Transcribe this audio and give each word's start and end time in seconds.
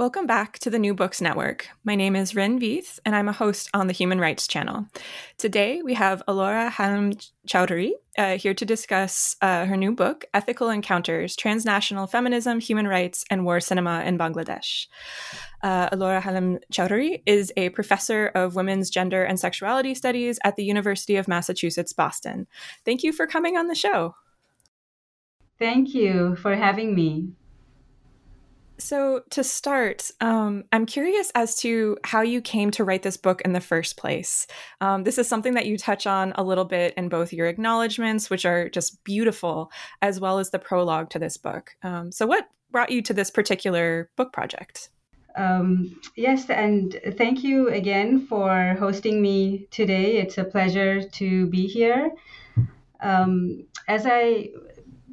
Welcome 0.00 0.26
back 0.26 0.58
to 0.60 0.70
the 0.70 0.78
New 0.78 0.94
Books 0.94 1.20
Network. 1.20 1.68
My 1.84 1.94
name 1.94 2.16
is 2.16 2.34
Rin 2.34 2.58
Veith, 2.58 2.98
and 3.04 3.14
I'm 3.14 3.28
a 3.28 3.34
host 3.34 3.68
on 3.74 3.86
the 3.86 3.92
Human 3.92 4.18
Rights 4.18 4.46
Channel. 4.46 4.86
Today, 5.36 5.82
we 5.82 5.92
have 5.92 6.22
Elora 6.26 6.70
Halim 6.70 7.12
Chowdhury 7.46 7.90
uh, 8.16 8.38
here 8.38 8.54
to 8.54 8.64
discuss 8.64 9.36
uh, 9.42 9.66
her 9.66 9.76
new 9.76 9.92
book, 9.92 10.24
Ethical 10.32 10.70
Encounters 10.70 11.36
Transnational 11.36 12.06
Feminism, 12.06 12.60
Human 12.60 12.88
Rights, 12.88 13.26
and 13.28 13.44
War 13.44 13.60
Cinema 13.60 14.02
in 14.04 14.16
Bangladesh. 14.16 14.86
Uh, 15.62 15.90
Elora 15.90 16.22
Halim 16.22 16.60
Chowdhury 16.72 17.22
is 17.26 17.52
a 17.58 17.68
professor 17.68 18.28
of 18.28 18.54
women's 18.54 18.88
gender 18.88 19.22
and 19.22 19.38
sexuality 19.38 19.94
studies 19.94 20.38
at 20.44 20.56
the 20.56 20.64
University 20.64 21.16
of 21.16 21.28
Massachusetts 21.28 21.92
Boston. 21.92 22.46
Thank 22.86 23.02
you 23.02 23.12
for 23.12 23.26
coming 23.26 23.58
on 23.58 23.66
the 23.66 23.74
show. 23.74 24.14
Thank 25.58 25.94
you 25.94 26.36
for 26.36 26.56
having 26.56 26.94
me. 26.94 27.34
So, 28.80 29.22
to 29.30 29.44
start, 29.44 30.10
um, 30.20 30.64
I'm 30.72 30.86
curious 30.86 31.30
as 31.34 31.54
to 31.56 31.98
how 32.02 32.22
you 32.22 32.40
came 32.40 32.70
to 32.72 32.84
write 32.84 33.02
this 33.02 33.18
book 33.18 33.42
in 33.42 33.52
the 33.52 33.60
first 33.60 33.96
place. 33.96 34.46
Um, 34.80 35.04
this 35.04 35.18
is 35.18 35.28
something 35.28 35.54
that 35.54 35.66
you 35.66 35.76
touch 35.76 36.06
on 36.06 36.32
a 36.36 36.42
little 36.42 36.64
bit 36.64 36.94
in 36.96 37.10
both 37.10 37.32
your 37.32 37.46
acknowledgments, 37.46 38.30
which 38.30 38.46
are 38.46 38.70
just 38.70 39.04
beautiful, 39.04 39.70
as 40.00 40.18
well 40.18 40.38
as 40.38 40.50
the 40.50 40.58
prologue 40.58 41.10
to 41.10 41.18
this 41.18 41.36
book. 41.36 41.76
Um, 41.82 42.10
so, 42.10 42.26
what 42.26 42.48
brought 42.70 42.90
you 42.90 43.02
to 43.02 43.12
this 43.12 43.30
particular 43.30 44.10
book 44.16 44.32
project? 44.32 44.88
Um, 45.36 46.00
yes, 46.16 46.48
and 46.48 46.98
thank 47.18 47.44
you 47.44 47.68
again 47.68 48.26
for 48.26 48.74
hosting 48.78 49.20
me 49.20 49.68
today. 49.70 50.16
It's 50.16 50.38
a 50.38 50.44
pleasure 50.44 51.02
to 51.02 51.46
be 51.48 51.66
here. 51.66 52.10
Um, 53.02 53.66
as 53.88 54.06
I 54.06 54.50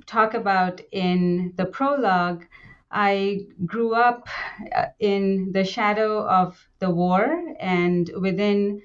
talk 0.06 0.33
about 0.33 0.79
in 0.91 1.53
the 1.57 1.66
prologue, 1.66 2.45
I 2.91 3.41
grew 3.65 3.93
up 3.93 4.27
uh, 4.75 4.87
in 4.99 5.51
the 5.51 5.63
shadow 5.63 6.25
of 6.27 6.67
the 6.79 6.89
war 6.89 7.43
and 7.59 8.09
within 8.19 8.81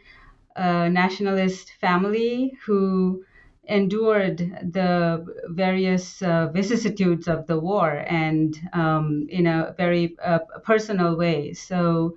a 0.57 0.89
nationalist 0.91 1.73
family 1.81 2.59
who 2.67 3.25
endured 3.65 4.39
the 4.73 5.25
various 5.51 6.21
uh, 6.23 6.49
vicissitudes 6.49 7.29
of 7.29 7.47
the 7.47 7.59
war 7.59 8.05
and 8.09 8.57
um, 8.73 9.27
in 9.31 9.47
a 9.47 9.75
very 9.79 10.17
uh, 10.25 10.41
personal 10.65 11.17
way. 11.17 11.53
So 11.55 12.17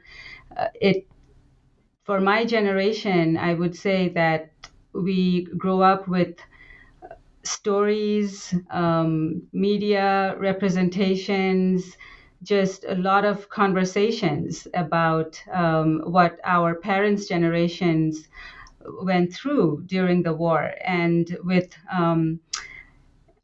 uh, 0.58 0.68
it 0.82 1.08
for 2.04 2.20
my 2.22 2.46
generation, 2.46 3.38
I 3.38 3.54
would 3.54 3.76
say 3.76 4.10
that 4.10 4.52
we 4.94 5.46
grew 5.58 5.82
up 5.82 6.08
with 6.08 6.38
stories, 7.46 8.54
um, 8.72 9.44
media 9.54 10.36
representations, 10.40 11.98
just 12.44 12.86
a 12.86 12.96
lot 12.96 13.26
of 13.26 13.50
conversations 13.50 14.68
about 14.74 15.42
um, 15.52 16.02
what 16.06 16.40
our 16.44 16.76
parents' 16.76 17.28
generations 17.28 18.28
went 19.04 19.34
through 19.34 19.84
during 19.88 20.24
the 20.24 20.34
war. 20.34 20.74
And 20.86 21.38
with 21.44 21.76
um, 21.92 22.40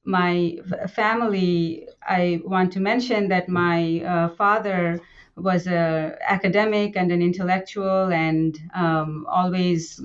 my 0.03 0.57
family, 0.89 1.88
I 2.07 2.41
want 2.44 2.72
to 2.73 2.79
mention 2.79 3.28
that 3.29 3.47
my 3.50 4.01
uh, 4.01 4.29
father 4.29 5.00
was 5.38 5.68
an 5.68 6.16
academic 6.28 6.95
and 6.95 7.12
an 7.12 7.22
intellectual 7.22 8.12
and 8.12 8.57
um, 8.75 9.25
always 9.29 10.01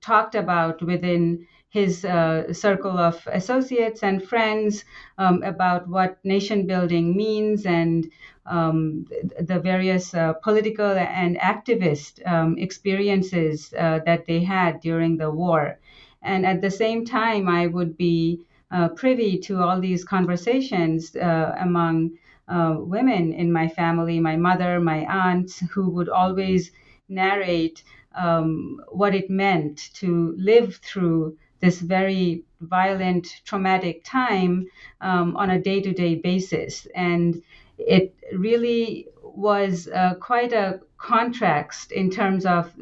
talked 0.00 0.34
about 0.34 0.82
within 0.82 1.46
his 1.70 2.04
uh, 2.04 2.52
circle 2.52 2.98
of 2.98 3.26
associates 3.32 4.02
and 4.02 4.22
friends 4.22 4.84
um, 5.18 5.42
about 5.42 5.88
what 5.88 6.18
nation 6.24 6.66
building 6.66 7.16
means 7.16 7.66
and 7.66 8.06
um, 8.46 9.04
the 9.40 9.60
various 9.60 10.14
uh, 10.14 10.32
political 10.42 10.90
and 10.90 11.36
activist 11.38 12.26
um, 12.26 12.56
experiences 12.58 13.74
uh, 13.78 14.00
that 14.06 14.24
they 14.26 14.40
had 14.42 14.80
during 14.80 15.18
the 15.18 15.30
war. 15.30 15.78
And 16.22 16.46
at 16.46 16.60
the 16.62 16.70
same 16.70 17.04
time, 17.04 17.48
I 17.48 17.66
would 17.66 17.96
be 17.96 18.40
uh, 18.70 18.88
privy 18.88 19.38
to 19.38 19.62
all 19.62 19.80
these 19.80 20.04
conversations 20.04 21.14
uh, 21.16 21.54
among 21.60 22.18
uh, 22.48 22.76
women 22.78 23.32
in 23.32 23.52
my 23.52 23.68
family, 23.68 24.18
my 24.20 24.36
mother, 24.36 24.80
my 24.80 25.04
aunts, 25.04 25.60
who 25.72 25.90
would 25.90 26.08
always 26.08 26.70
narrate 27.08 27.82
um, 28.14 28.80
what 28.90 29.14
it 29.14 29.30
meant 29.30 29.90
to 29.94 30.34
live 30.38 30.76
through 30.76 31.36
this 31.60 31.80
very 31.80 32.44
violent, 32.60 33.26
traumatic 33.44 34.02
time 34.04 34.66
um, 35.00 35.36
on 35.36 35.50
a 35.50 35.60
day 35.60 35.80
to 35.80 35.92
day 35.92 36.16
basis. 36.16 36.86
And 36.94 37.42
it 37.78 38.14
really 38.32 39.06
was 39.22 39.88
uh, 39.88 40.14
quite 40.20 40.52
a 40.52 40.80
contrast 40.98 41.92
in 41.92 42.10
terms 42.10 42.44
of 42.44 42.72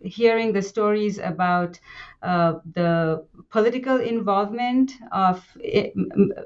hearing 0.00 0.52
the 0.52 0.62
stories 0.62 1.18
about 1.18 1.78
uh, 2.22 2.54
the 2.74 3.24
political 3.50 4.00
involvement 4.00 4.92
of 5.12 5.46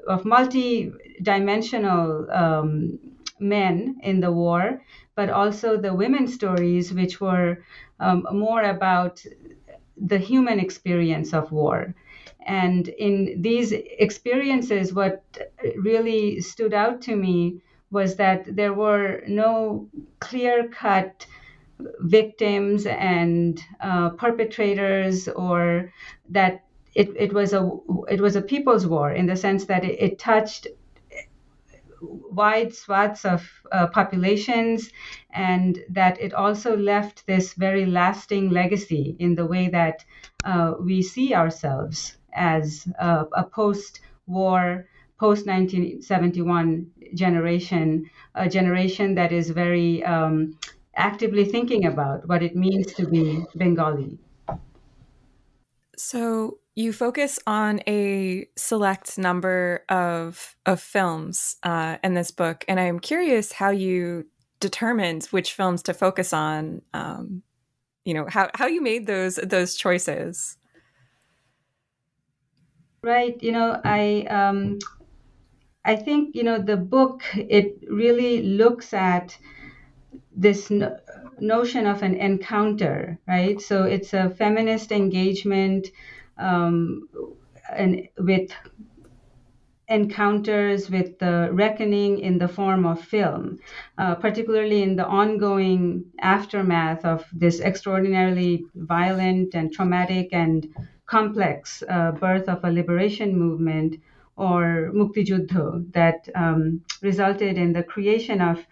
of 0.07 0.25
multi-dimensional 0.25 2.29
um, 2.31 2.99
men 3.39 3.97
in 4.03 4.19
the 4.19 4.31
war, 4.31 4.81
but 5.15 5.29
also 5.29 5.77
the 5.77 5.93
women's 5.93 6.33
stories, 6.33 6.93
which 6.93 7.21
were 7.21 7.63
um, 7.99 8.25
more 8.31 8.63
about 8.63 9.23
the 9.99 10.17
human 10.17 10.59
experience 10.59 11.33
of 11.33 11.51
war. 11.51 11.93
And 12.45 12.87
in 12.87 13.41
these 13.41 13.71
experiences, 13.73 14.93
what 14.93 15.23
really 15.77 16.39
stood 16.41 16.73
out 16.73 17.01
to 17.03 17.15
me 17.15 17.61
was 17.91 18.15
that 18.15 18.55
there 18.55 18.73
were 18.73 19.23
no 19.27 19.87
clear 20.19 20.67
cut 20.67 21.25
victims 21.99 22.85
and 22.85 23.61
uh, 23.81 24.09
perpetrators, 24.11 25.27
or 25.27 25.91
that 26.29 26.63
it, 26.95 27.09
it 27.15 27.33
was 27.33 27.53
a 27.53 27.69
it 28.09 28.19
was 28.19 28.35
a 28.35 28.41
people's 28.41 28.87
war 28.87 29.11
in 29.11 29.27
the 29.27 29.35
sense 29.35 29.65
that 29.65 29.83
it, 29.83 29.99
it 29.99 30.19
touched 30.19 30.67
wide 32.01 32.73
swaths 32.73 33.25
of 33.25 33.49
uh, 33.71 33.87
populations, 33.87 34.91
and 35.31 35.83
that 35.89 36.19
it 36.19 36.33
also 36.33 36.75
left 36.77 37.25
this 37.27 37.53
very 37.53 37.85
lasting 37.85 38.49
legacy 38.49 39.15
in 39.19 39.35
the 39.35 39.45
way 39.45 39.69
that 39.69 40.05
uh, 40.43 40.73
we 40.79 41.01
see 41.01 41.33
ourselves 41.33 42.17
as 42.33 42.87
a, 42.99 43.25
a 43.33 43.43
post 43.43 44.01
war 44.25 44.87
post 45.19 45.47
1971 45.47 46.91
generation, 47.15 48.09
a 48.35 48.47
generation 48.47 49.15
that 49.15 49.31
is 49.31 49.49
very 49.49 50.03
um, 50.03 50.57
actively 50.95 51.43
thinking 51.45 51.85
about 51.85 52.27
what 52.27 52.43
it 52.43 52.55
means 52.55 52.93
to 52.93 53.07
be 53.07 53.43
Bengali. 53.55 54.19
So 55.97 56.59
you 56.77 56.93
focus 56.93 57.39
on 57.47 57.81
a 57.87 58.47
select 58.55 59.17
number 59.17 59.83
of 59.89 60.55
of 60.67 60.79
films 60.79 61.57
uh, 61.63 61.97
in 62.03 62.13
this 62.13 62.29
book, 62.29 62.63
and 62.67 62.79
I'm 62.79 62.99
curious 62.99 63.51
how 63.51 63.71
you 63.71 64.27
determined 64.59 65.25
which 65.31 65.53
films 65.53 65.81
to 65.83 65.95
focus 65.95 66.33
on. 66.33 66.83
Um, 66.93 67.41
you 68.05 68.13
know 68.13 68.27
how 68.29 68.51
how 68.53 68.67
you 68.67 68.81
made 68.81 69.07
those 69.07 69.37
those 69.37 69.73
choices. 69.73 70.55
Right. 73.01 73.41
You 73.41 73.53
know, 73.53 73.81
I 73.83 74.27
um, 74.29 74.77
I 75.83 75.95
think 75.95 76.35
you 76.35 76.43
know 76.43 76.59
the 76.59 76.77
book. 76.77 77.23
It 77.33 77.79
really 77.89 78.43
looks 78.43 78.93
at 78.93 79.35
this 80.31 80.69
no- 80.69 80.99
notion 81.39 81.87
of 81.87 82.03
an 82.03 82.13
encounter, 82.13 83.17
right? 83.27 83.59
So 83.59 83.85
it's 83.85 84.13
a 84.13 84.29
feminist 84.29 84.91
engagement 84.91 85.87
um, 86.39 87.07
and 87.75 88.07
with 88.17 88.51
encounters 89.89 90.89
with 90.89 91.17
the 91.19 91.49
reckoning 91.51 92.19
in 92.19 92.37
the 92.37 92.47
form 92.47 92.85
of 92.85 93.01
film, 93.01 93.57
uh, 93.97 94.15
particularly 94.15 94.83
in 94.83 94.95
the 94.97 95.05
ongoing 95.05 96.03
aftermath 96.19 97.05
of 97.05 97.25
this 97.31 97.61
extraordinarily 97.61 98.65
violent 98.75 99.55
and 99.55 99.71
traumatic 99.71 100.29
and 100.33 100.67
complex 101.05 101.83
uh, 101.89 102.11
birth 102.11 102.49
of 102.49 102.63
a 102.65 102.71
liberation 102.71 103.37
movement 103.37 103.95
or 104.35 104.91
Mukti 104.93 105.25
Juddho 105.25 105.91
that 105.93 106.27
um, 106.35 106.81
resulted 107.01 107.57
in 107.57 107.71
the 107.71 107.81
creation 107.83 108.41
of 108.41 108.65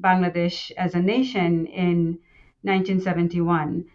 Bangladesh 0.00 0.70
as 0.76 0.94
a 0.94 1.00
nation 1.00 1.66
in 1.66 2.18
1971. 2.62 3.86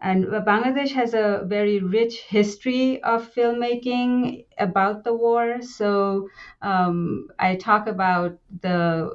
And 0.00 0.24
Bangladesh 0.26 0.92
has 0.92 1.12
a 1.12 1.42
very 1.44 1.78
rich 1.78 2.22
history 2.22 3.02
of 3.02 3.32
filmmaking 3.34 4.46
about 4.58 5.04
the 5.04 5.14
war. 5.14 5.60
So 5.60 6.28
um, 6.62 7.28
I 7.38 7.56
talk 7.56 7.86
about 7.86 8.38
the 8.62 9.10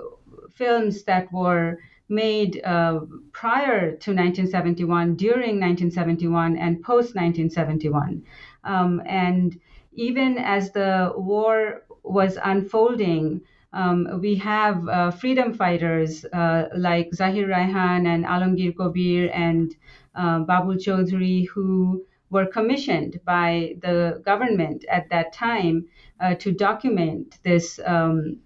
films 0.53 1.03
that 1.03 1.31
were 1.33 1.79
made 2.07 2.61
uh, 2.63 2.99
prior 3.31 3.95
to 3.97 4.11
1971, 4.13 5.15
during 5.15 5.59
1971, 5.59 6.57
and 6.57 6.83
post 6.83 7.15
1971. 7.15 8.23
Um, 8.63 9.01
and 9.05 9.59
even 9.93 10.37
as 10.37 10.71
the 10.71 11.13
war 11.15 11.83
was 12.03 12.37
unfolding, 12.43 13.41
um, 13.75 14.19
we 14.21 14.35
have 14.35 14.87
uh, 14.87 15.11
freedom 15.11 15.53
fighters 15.53 16.25
uh, 16.33 16.69
like 16.75 17.13
Zahir 17.13 17.47
Raihan 17.47 18.07
and 18.07 18.25
Alamgir 18.25 18.75
Kabir 18.75 19.29
and 19.33 19.75
uh, 20.15 20.39
Babul 20.39 20.77
Chowdhury 20.83 21.47
who 21.49 22.05
were 22.31 22.45
commissioned 22.47 23.19
by 23.25 23.75
the 23.81 24.21
government 24.25 24.85
at 24.89 25.09
that 25.09 25.33
time 25.33 25.87
uh, 26.19 26.35
to 26.35 26.51
document 26.51 27.37
this 27.43 27.79
um, 27.85 28.37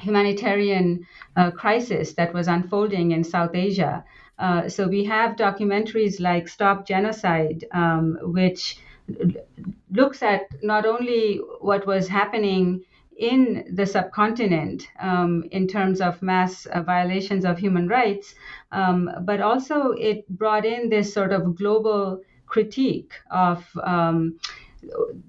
humanitarian 0.00 1.06
uh, 1.36 1.50
crisis 1.50 2.14
that 2.14 2.34
was 2.34 2.48
unfolding 2.48 3.12
in 3.12 3.22
South 3.24 3.54
Asia. 3.54 4.04
Uh, 4.38 4.68
so 4.68 4.88
we 4.88 5.04
have 5.04 5.36
documentaries 5.36 6.20
like 6.20 6.48
Stop 6.48 6.86
Genocide, 6.86 7.64
um, 7.72 8.18
which 8.22 8.78
looks 9.90 10.22
at 10.22 10.42
not 10.62 10.86
only 10.86 11.36
what 11.60 11.86
was 11.86 12.08
happening 12.08 12.82
in 13.16 13.64
the 13.74 13.86
subcontinent 13.86 14.88
um, 15.00 15.44
in 15.50 15.66
terms 15.66 16.00
of 16.00 16.20
mass 16.22 16.66
uh, 16.66 16.82
violations 16.82 17.44
of 17.44 17.58
human 17.58 17.88
rights, 17.88 18.34
um, 18.72 19.10
but 19.22 19.40
also 19.40 19.92
it 19.92 20.28
brought 20.28 20.64
in 20.64 20.88
this 20.88 21.12
sort 21.12 21.32
of 21.32 21.54
global 21.54 22.20
critique 22.46 23.12
of 23.30 23.64
um, 23.82 24.38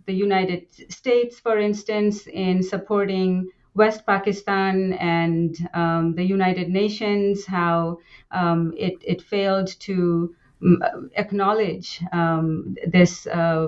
the 0.06 0.14
United 0.14 0.66
States, 0.92 1.40
for 1.40 1.58
instance, 1.58 2.28
in 2.28 2.64
supporting 2.64 3.50
West 3.76 4.06
Pakistan 4.06 4.94
and 4.94 5.56
um, 5.74 6.16
the 6.16 6.24
United 6.24 6.70
Nations, 6.70 7.46
how 7.46 8.00
um, 8.32 8.74
it, 8.78 8.94
it 9.02 9.22
failed 9.22 9.68
to 9.80 10.36
mm, 10.62 11.10
acknowledge 11.16 12.02
um, 12.12 12.76
this 12.88 13.26
uh, 13.28 13.68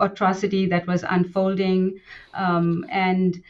atrocity 0.00 0.66
that 0.66 0.86
was 0.86 1.04
unfolding. 1.08 2.00
Um, 2.32 2.84
and 2.88 3.42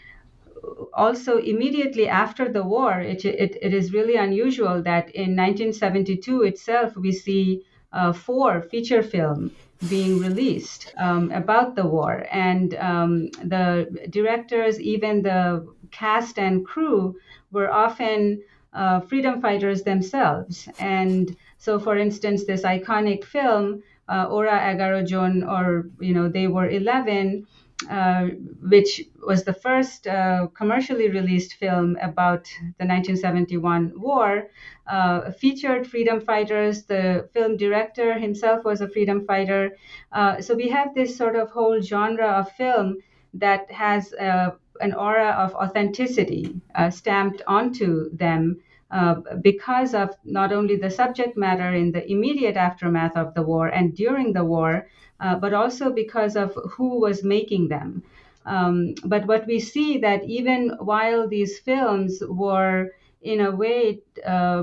also, 0.92 1.38
immediately 1.38 2.08
after 2.08 2.48
the 2.50 2.62
war, 2.62 3.00
it, 3.00 3.24
it, 3.24 3.56
it 3.60 3.74
is 3.74 3.92
really 3.92 4.16
unusual 4.16 4.82
that 4.82 5.10
in 5.14 5.36
1972 5.36 6.42
itself, 6.42 6.96
we 6.96 7.12
see 7.12 7.62
uh, 7.92 8.12
four 8.12 8.62
feature 8.62 9.02
films 9.02 9.52
being 9.88 10.18
released 10.18 10.94
um, 10.98 11.30
about 11.32 11.76
the 11.76 11.86
war. 11.86 12.26
And 12.30 12.74
um, 12.76 13.28
the 13.42 14.06
directors, 14.10 14.80
even 14.80 15.22
the 15.22 15.66
cast 15.90 16.38
and 16.38 16.64
crew, 16.64 17.16
were 17.52 17.70
often 17.70 18.42
uh, 18.72 19.00
freedom 19.00 19.40
fighters 19.40 19.82
themselves. 19.82 20.68
And 20.78 21.36
so, 21.58 21.78
for 21.78 21.96
instance, 21.96 22.44
this 22.44 22.62
iconic 22.62 23.24
film 23.24 23.82
uh, 24.08 24.26
Ora 24.30 24.58
Egaro 24.60 25.06
Jon, 25.06 25.42
or 25.44 25.88
you 26.00 26.12
know, 26.14 26.28
they 26.28 26.46
were 26.46 26.68
11, 26.68 27.46
uh, 27.90 28.26
which 28.62 29.02
was 29.26 29.44
the 29.44 29.52
first 29.52 30.06
uh, 30.06 30.46
commercially 30.54 31.08
released 31.10 31.54
film 31.54 31.96
about 32.00 32.48
the 32.78 32.86
1971 32.86 33.92
war, 33.96 34.48
uh, 34.86 35.30
featured 35.32 35.86
freedom 35.86 36.20
fighters. 36.20 36.84
The 36.84 37.28
film 37.32 37.56
director 37.56 38.18
himself 38.18 38.64
was 38.64 38.80
a 38.80 38.88
freedom 38.88 39.24
fighter. 39.26 39.76
Uh, 40.12 40.40
so 40.40 40.54
we 40.54 40.68
have 40.68 40.94
this 40.94 41.16
sort 41.16 41.36
of 41.36 41.50
whole 41.50 41.80
genre 41.80 42.28
of 42.28 42.50
film 42.52 42.98
that 43.34 43.70
has 43.70 44.12
uh, 44.14 44.50
an 44.80 44.92
aura 44.94 45.30
of 45.30 45.54
authenticity 45.54 46.54
stamped 46.90 47.42
onto 47.46 48.08
them. 48.16 48.60
Uh, 48.94 49.16
because 49.42 49.92
of 49.92 50.10
not 50.24 50.52
only 50.52 50.76
the 50.76 50.88
subject 50.88 51.36
matter 51.36 51.70
in 51.74 51.90
the 51.90 52.08
immediate 52.08 52.56
aftermath 52.56 53.16
of 53.16 53.34
the 53.34 53.42
war 53.42 53.66
and 53.66 53.92
during 53.96 54.32
the 54.32 54.44
war, 54.44 54.86
uh, 55.18 55.34
but 55.34 55.52
also 55.52 55.92
because 55.92 56.36
of 56.36 56.56
who 56.74 57.00
was 57.00 57.24
making 57.24 57.66
them. 57.66 58.04
Um, 58.46 58.94
but 59.04 59.26
what 59.26 59.48
we 59.48 59.58
see 59.58 59.98
that 59.98 60.22
even 60.24 60.76
while 60.78 61.26
these 61.26 61.58
films 61.58 62.22
were 62.28 62.92
in 63.20 63.40
a 63.40 63.50
way 63.50 64.00
uh, 64.24 64.62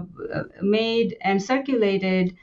made 0.61 1.17
and 1.21 1.43
circulated 1.43 2.33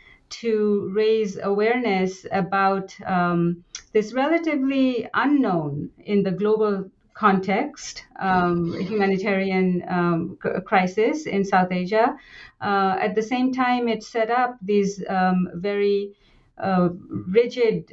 to 0.42 0.90
raise 0.92 1.38
awareness 1.42 2.26
about 2.32 2.94
um, 3.06 3.64
this 3.94 4.12
relatively 4.12 5.08
unknown 5.14 5.88
in 6.04 6.22
the 6.22 6.32
global 6.32 6.90
context, 7.18 8.04
um, 8.20 8.72
humanitarian 8.80 9.82
um, 9.88 10.38
crisis 10.64 11.26
in 11.26 11.44
South 11.44 11.72
Asia. 11.72 12.16
Uh, 12.60 12.96
at 13.00 13.16
the 13.16 13.22
same 13.22 13.52
time, 13.52 13.88
it 13.88 14.04
set 14.04 14.30
up 14.30 14.56
these 14.62 15.02
um, 15.08 15.48
very 15.54 16.12
uh, 16.58 16.90
rigid 17.26 17.92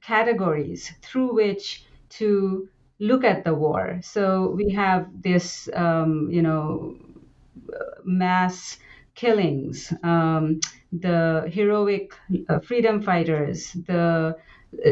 categories 0.00 0.92
through 1.02 1.34
which 1.34 1.84
to 2.10 2.68
look 3.00 3.24
at 3.24 3.42
the 3.42 3.54
war. 3.54 3.98
So 4.02 4.50
we 4.50 4.70
have 4.70 5.08
this, 5.20 5.68
um, 5.74 6.28
you 6.30 6.42
know, 6.42 6.94
mass 8.04 8.78
killings, 9.14 9.92
um, 10.04 10.60
the 10.92 11.50
heroic 11.52 12.14
uh, 12.48 12.60
freedom 12.60 13.02
fighters, 13.02 13.72
the 13.86 14.36
uh, 14.86 14.90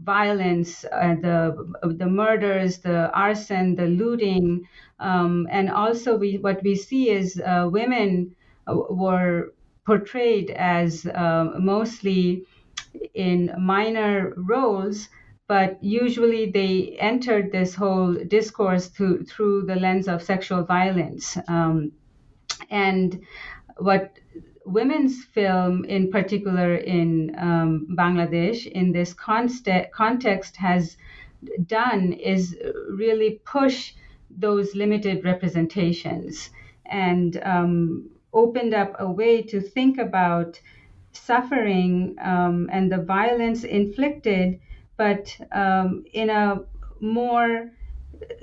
violence, 0.00 0.84
uh, 0.92 1.14
the 1.20 1.94
the 1.96 2.06
murders, 2.06 2.78
the 2.78 3.10
arson, 3.12 3.74
the 3.74 3.86
looting, 3.86 4.66
um, 5.00 5.46
and 5.50 5.70
also 5.70 6.16
we 6.16 6.38
what 6.38 6.62
we 6.62 6.74
see 6.74 7.10
is 7.10 7.40
uh, 7.44 7.68
women 7.70 8.34
uh, 8.66 8.74
were 8.90 9.52
portrayed 9.84 10.50
as 10.50 11.06
uh, 11.06 11.52
mostly 11.58 12.44
in 13.14 13.52
minor 13.58 14.32
roles, 14.36 15.08
but 15.48 15.82
usually 15.82 16.50
they 16.50 16.96
entered 16.98 17.52
this 17.52 17.74
whole 17.74 18.14
discourse 18.14 18.88
through 18.88 19.24
through 19.24 19.66
the 19.66 19.76
lens 19.76 20.08
of 20.08 20.22
sexual 20.22 20.64
violence, 20.64 21.36
um, 21.48 21.92
and 22.70 23.20
what 23.78 24.18
women's 24.66 25.24
film, 25.24 25.84
in 25.84 26.10
particular 26.10 26.74
in 26.74 27.34
um, 27.38 27.86
Bangladesh, 27.96 28.66
in 28.66 28.92
this 28.92 29.14
const- 29.14 29.68
context, 29.92 30.56
has 30.56 30.96
done 31.66 32.12
is 32.12 32.56
really 32.90 33.40
push 33.44 33.94
those 34.30 34.74
limited 34.74 35.24
representations 35.24 36.50
and 36.86 37.40
um, 37.44 38.10
opened 38.32 38.74
up 38.74 38.94
a 38.98 39.10
way 39.10 39.42
to 39.42 39.60
think 39.60 39.98
about 39.98 40.60
suffering 41.12 42.16
um, 42.20 42.68
and 42.72 42.92
the 42.92 42.98
violence 42.98 43.64
inflicted, 43.64 44.60
but 44.96 45.36
um, 45.52 46.04
in 46.12 46.28
a 46.30 46.60
more 47.00 47.70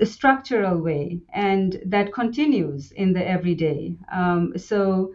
structural 0.04 0.78
way 0.78 1.20
and 1.32 1.80
that 1.84 2.12
continues 2.12 2.92
in 2.92 3.12
the 3.12 3.26
everyday. 3.26 3.96
Um, 4.12 4.56
so 4.56 5.14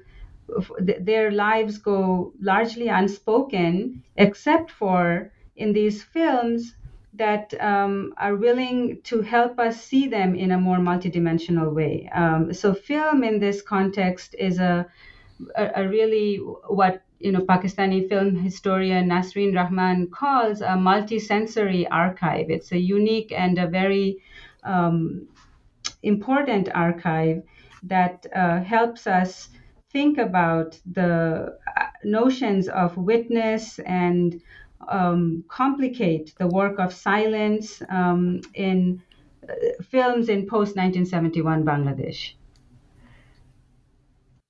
their 0.79 1.32
lives 1.32 1.77
go 1.77 2.34
largely 2.41 2.88
unspoken, 2.88 4.03
except 4.18 4.72
for 4.72 5.32
in 5.56 5.74
these 5.74 6.03
films 6.03 6.75
that 7.13 7.53
um, 7.60 8.13
are 8.18 8.36
willing 8.36 9.01
to 9.03 9.22
help 9.22 9.60
us 9.60 9.84
see 9.84 10.08
them 10.08 10.36
in 10.36 10.51
a 10.51 10.58
more 10.58 10.77
multidimensional 10.77 11.74
way. 11.74 12.10
Um, 12.13 12.53
so, 12.53 12.74
film 12.74 13.24
in 13.24 13.39
this 13.39 13.62
context 13.62 14.36
is 14.39 14.60
a, 14.60 14.88
a, 15.56 15.72
a, 15.75 15.88
really 15.88 16.38
what 16.38 17.01
you 17.20 17.32
know 17.32 17.41
Pakistani 17.41 18.08
film 18.08 18.36
historian 18.36 19.10
Nasreen 19.10 19.53
Rahman 19.56 20.08
calls 20.08 20.62
a 20.62 20.75
multisensory 20.89 21.86
archive. 21.91 22.50
It's 22.50 22.72
a 22.72 22.79
unique 22.79 23.32
and 23.32 23.58
a 23.58 23.68
very 23.68 24.18
um, 24.63 25.27
important 26.03 26.70
archive 26.74 27.44
that 27.84 28.25
uh, 28.36 28.62
helps 28.62 29.08
us 29.08 29.50
think 29.91 30.17
about 30.17 30.79
the 30.86 31.58
uh, 31.77 31.84
notions 32.03 32.67
of 32.69 32.96
witness 32.98 33.79
and 33.79 34.41
um, 34.88 35.43
complicate 35.48 36.34
the 36.38 36.48
work 36.48 36.79
of 36.79 36.93
silence 36.93 37.81
um, 37.89 38.41
in 38.53 39.01
uh, 39.48 39.53
films 39.84 40.29
in 40.29 40.41
post 40.41 40.75
1971 40.75 41.63
Bangladesh. 41.63 42.34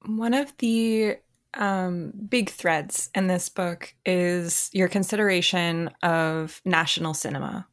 One 0.05 0.33
of 0.33 0.55
the 0.57 1.17
um, 1.55 2.11
big 2.29 2.49
threads 2.49 3.09
in 3.15 3.27
this 3.27 3.49
book 3.49 3.93
is 4.05 4.69
your 4.73 4.87
consideration 4.87 5.89
of 6.03 6.61
national 6.65 7.13
cinema. 7.13 7.67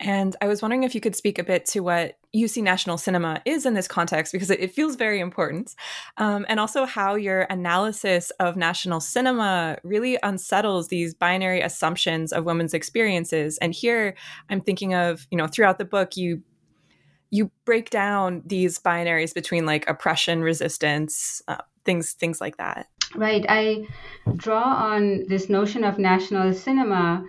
And 0.00 0.34
I 0.40 0.48
was 0.48 0.60
wondering 0.60 0.82
if 0.82 0.94
you 0.94 1.00
could 1.00 1.14
speak 1.14 1.38
a 1.38 1.44
bit 1.44 1.66
to 1.66 1.80
what 1.80 2.18
UC 2.34 2.62
national 2.62 2.98
cinema 2.98 3.40
is 3.44 3.64
in 3.64 3.74
this 3.74 3.86
context, 3.86 4.32
because 4.32 4.50
it, 4.50 4.72
feels 4.74 4.96
very 4.96 5.20
important. 5.20 5.74
Um, 6.16 6.44
and 6.48 6.58
also 6.58 6.84
how 6.84 7.14
your 7.14 7.42
analysis 7.42 8.30
of 8.40 8.56
national 8.56 9.00
cinema 9.00 9.78
really 9.84 10.18
unsettles 10.22 10.88
these 10.88 11.14
binary 11.14 11.60
assumptions 11.60 12.32
of 12.32 12.44
women's 12.44 12.74
experiences. 12.74 13.56
And 13.58 13.72
here 13.72 14.16
I'm 14.50 14.60
thinking 14.60 14.94
of, 14.94 15.28
you 15.30 15.38
know, 15.38 15.46
throughout 15.46 15.78
the 15.78 15.84
book, 15.84 16.16
you 16.16 16.42
you 17.30 17.50
break 17.64 17.90
down 17.90 18.42
these 18.46 18.78
binaries 18.78 19.34
between 19.34 19.66
like 19.66 19.88
oppression, 19.88 20.42
resistance, 20.42 21.42
uh, 21.48 21.56
things 21.84 22.12
things 22.12 22.40
like 22.40 22.56
that. 22.58 22.88
Right. 23.14 23.44
I 23.48 23.86
draw 24.36 24.62
on 24.62 25.24
this 25.28 25.48
notion 25.48 25.84
of 25.84 25.98
national 25.98 26.52
cinema 26.52 27.24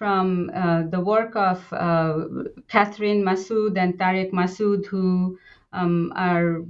from 0.00 0.50
uh, 0.54 0.84
the 0.88 0.98
work 0.98 1.36
of 1.36 1.60
uh, 1.74 2.24
Catherine 2.68 3.22
Masud 3.22 3.76
and 3.76 3.98
Tareque 3.98 4.32
Masud, 4.32 4.86
who 4.86 5.38
um, 5.74 6.10
are 6.16 6.62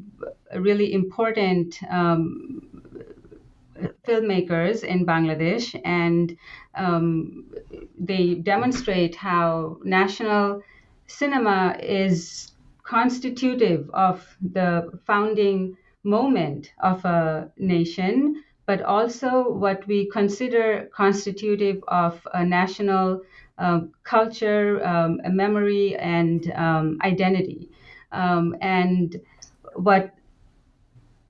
really 0.57 0.93
important 0.93 1.81
um, 1.89 2.61
filmmakers 4.05 4.83
in 4.83 5.07
Bangladesh, 5.07 5.81
and 5.85 6.37
um, 6.75 7.45
they 7.97 8.35
demonstrate 8.35 9.15
how 9.15 9.79
national 9.85 10.61
cinema 11.07 11.77
is 11.81 12.51
constitutive 12.83 13.89
of 13.95 14.27
the 14.43 14.91
founding 15.07 15.77
moment 16.03 16.73
of 16.83 17.05
a 17.05 17.49
nation 17.59 18.43
but 18.71 18.83
also 18.83 19.51
what 19.51 19.85
we 19.89 20.09
consider 20.11 20.89
constitutive 20.95 21.83
of 21.89 22.25
a 22.35 22.45
national 22.45 23.21
uh, 23.59 23.81
culture, 24.05 24.81
um, 24.87 25.21
memory, 25.29 25.97
and 25.97 26.53
um, 26.53 26.97
identity. 27.03 27.69
Um, 28.13 28.55
and 28.61 29.21
what 29.75 30.15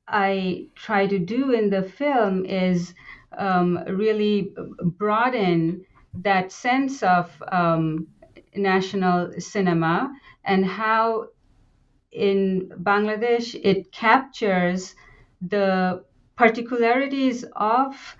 I 0.06 0.66
try 0.74 1.06
to 1.06 1.18
do 1.18 1.52
in 1.52 1.70
the 1.70 1.82
film 1.82 2.44
is 2.44 2.92
um, 3.38 3.78
really 3.88 4.52
broaden 4.98 5.86
that 6.12 6.52
sense 6.52 7.02
of 7.02 7.42
um, 7.50 8.06
national 8.54 9.32
cinema 9.40 10.12
and 10.44 10.66
how 10.66 11.28
in 12.12 12.70
Bangladesh 12.82 13.58
it 13.64 13.90
captures 13.92 14.94
the 15.40 16.04
particularities 16.40 17.44
of 17.54 18.16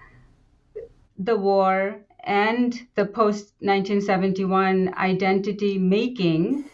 the 1.19 1.35
war 1.35 1.97
and 2.23 2.87
the 2.95 3.07
post 3.07 3.55
1971 3.61 4.93
identity 4.99 5.79
making, 5.79 6.67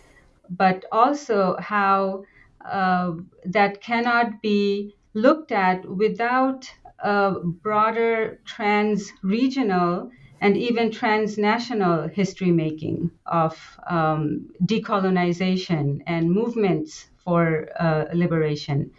but 0.50 0.84
also 0.90 1.56
how 1.60 2.24
uh, 2.64 3.12
that 3.44 3.80
cannot 3.80 4.42
be 4.42 4.96
looked 5.14 5.52
at 5.52 5.88
without 5.88 6.68
a 6.98 7.34
broader 7.62 8.40
trans 8.44 9.12
regional 9.22 10.10
and 10.40 10.56
even 10.56 10.90
transnational 10.90 12.08
history 12.08 12.50
making 12.50 13.08
of 13.24 13.54
um, 13.88 14.50
decolonization 14.64 16.02
and 16.08 16.28
movements 16.28 17.06
for 17.18 17.68
uh, 17.78 18.06
liberation. 18.12 18.90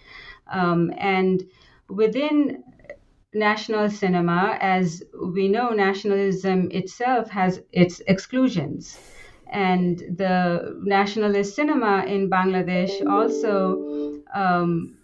Um, 0.49 0.93
and 0.97 1.43
within 1.89 2.63
national 3.33 3.89
cinema, 3.89 4.57
as 4.61 5.03
we 5.21 5.47
know, 5.47 5.69
nationalism 5.69 6.69
itself 6.71 7.29
has 7.29 7.61
its 7.71 8.01
exclusions. 8.07 8.97
And 9.49 9.97
the 9.99 10.77
nationalist 10.83 11.55
cinema 11.55 12.03
in 12.05 12.29
Bangladesh 12.29 13.05
also 13.05 14.21
um, 14.33 14.97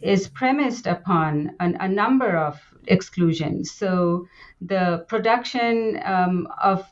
is 0.00 0.28
premised 0.28 0.86
upon 0.86 1.56
an, 1.60 1.76
a 1.80 1.88
number 1.88 2.36
of 2.36 2.60
exclusions. 2.86 3.70
So 3.70 4.26
the 4.60 5.04
production 5.08 6.00
um, 6.04 6.48
of 6.62 6.86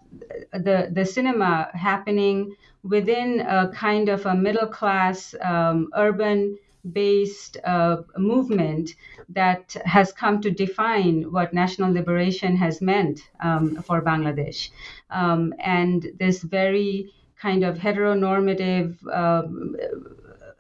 the, 0.52 0.90
the 0.92 1.04
cinema 1.04 1.68
happening 1.75 2.54
within 2.83 3.40
a 3.40 3.71
kind 3.75 4.09
of 4.09 4.26
a 4.26 4.35
middle 4.35 4.66
class 4.68 5.35
um, 5.42 5.88
urban 5.95 6.57
based 6.92 7.56
uh, 7.64 7.99
movement 8.16 8.90
that 9.28 9.76
has 9.85 10.12
come 10.12 10.40
to 10.40 10.50
define 10.50 11.30
what 11.32 11.52
national 11.52 11.92
liberation 11.92 12.56
has 12.56 12.80
meant 12.80 13.20
um, 13.40 13.82
for 13.82 14.02
Bangladesh. 14.02 14.70
Um, 15.11 15.54
and 15.58 16.06
this 16.18 16.42
very 16.42 17.12
kind 17.40 17.64
of 17.64 17.78
heteronormative, 17.78 18.97
um, 19.14 19.76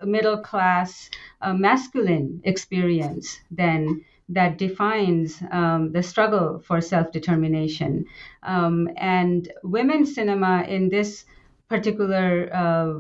middle 0.04 0.38
class, 0.38 1.10
uh, 1.42 1.52
masculine 1.52 2.40
experience 2.44 3.40
then 3.50 4.04
that 4.28 4.58
defines 4.58 5.42
um, 5.50 5.92
the 5.92 6.02
struggle 6.02 6.58
for 6.60 6.80
self 6.80 7.10
determination. 7.12 8.04
Um, 8.42 8.88
and 8.96 9.50
women's 9.62 10.14
cinema 10.14 10.64
in 10.68 10.88
this 10.88 11.24
particular 11.68 12.50
uh, 12.52 12.94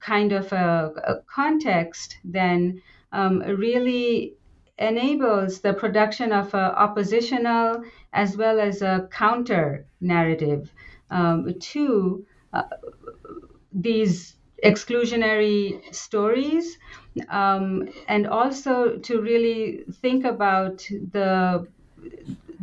kind 0.00 0.32
of 0.32 0.52
a, 0.52 0.92
a 1.04 1.14
context 1.26 2.18
then 2.24 2.82
um, 3.12 3.40
really 3.40 4.34
enables 4.78 5.60
the 5.60 5.72
production 5.72 6.32
of 6.32 6.52
a 6.54 6.78
oppositional 6.78 7.84
as 8.12 8.36
well 8.36 8.58
as 8.58 8.82
a 8.82 9.08
counter 9.12 9.86
narrative 10.00 10.72
um, 11.10 11.54
to 11.60 12.26
uh, 12.52 12.62
these 13.72 14.36
exclusionary 14.64 15.94
stories 15.94 16.78
um, 17.28 17.88
and 18.08 18.26
also 18.26 18.96
to 18.98 19.20
really 19.20 19.84
think 20.00 20.24
about 20.24 20.78
the 21.12 21.66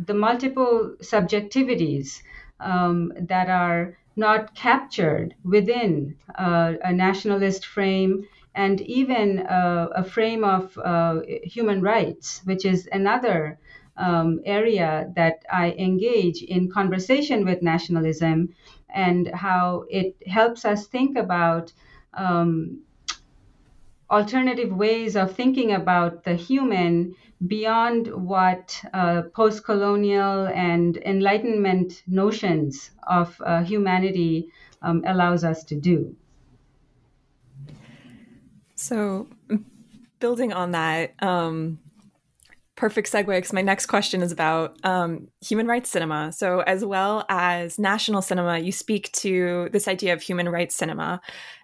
the 0.06 0.14
multiple 0.14 0.96
subjectivities 1.00 2.22
um, 2.60 3.12
that 3.20 3.48
are 3.48 3.96
not 4.16 4.54
captured 4.54 5.34
within 5.44 6.16
uh, 6.36 6.74
a 6.82 6.92
nationalist 6.92 7.66
frame 7.66 8.26
and 8.54 8.80
even 8.82 9.40
uh, 9.40 9.88
a 9.94 10.04
frame 10.04 10.44
of 10.44 10.76
uh, 10.78 11.20
human 11.44 11.80
rights, 11.80 12.40
which 12.44 12.64
is 12.64 12.88
another 12.92 13.58
um, 13.96 14.40
area 14.44 15.10
that 15.16 15.42
I 15.50 15.72
engage 15.72 16.42
in 16.42 16.70
conversation 16.70 17.44
with 17.44 17.62
nationalism 17.62 18.54
and 18.90 19.28
how 19.28 19.84
it 19.88 20.16
helps 20.26 20.64
us 20.64 20.86
think 20.86 21.16
about 21.16 21.72
um, 22.14 22.82
alternative 24.10 24.72
ways 24.72 25.16
of 25.16 25.34
thinking 25.34 25.72
about 25.72 26.22
the 26.24 26.34
human 26.34 27.14
beyond 27.46 28.08
what 28.08 28.80
uh, 28.92 29.22
post 29.34 29.64
colonial 29.64 30.46
and 30.48 30.96
Enlightenment 30.98 32.02
notions 32.06 32.90
of 33.08 33.40
uh, 33.44 33.62
humanity 33.62 34.48
um, 34.82 35.02
allows 35.06 35.44
us 35.44 35.64
to 35.64 35.74
do. 35.74 36.14
So, 38.74 39.28
building 40.18 40.52
on 40.52 40.72
that, 40.72 41.14
um, 41.22 41.78
perfect 42.74 43.12
segue 43.12 43.26
because 43.26 43.52
my 43.52 43.62
next 43.62 43.86
question 43.86 44.22
is 44.22 44.32
about 44.32 44.76
um, 44.84 45.28
human 45.40 45.66
rights 45.66 45.90
cinema. 45.90 46.32
So, 46.32 46.60
as 46.60 46.84
well 46.84 47.24
as 47.28 47.78
national 47.78 48.22
cinema, 48.22 48.58
you 48.58 48.72
speak 48.72 49.12
to 49.12 49.68
this 49.72 49.86
idea 49.88 50.12
of 50.12 50.22
human 50.22 50.48
rights 50.48 50.74
cinema. 50.74 51.20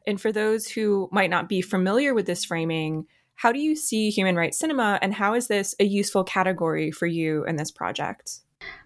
And 0.07 0.21
for 0.21 0.33
those 0.33 0.69
who 0.69 1.09
might 1.11 1.31
not 1.31 1.49
be 1.49 1.61
familiar 1.61 2.15
with 2.15 2.27
this 2.27 2.45
framing, 2.45 3.07
how 3.38 3.52
do 3.52 3.61
you 3.61 3.76
see 3.76 4.11
human 4.11 4.35
rights 4.35 4.59
cinema, 4.59 4.99
and 5.00 5.14
how 5.14 5.35
is 5.35 5.47
this 5.47 5.75
a 5.78 5.85
useful 5.85 6.25
category 6.25 6.90
for 6.90 7.07
you 7.07 7.45
in 7.45 7.54
this 7.54 7.71
project? 7.71 8.40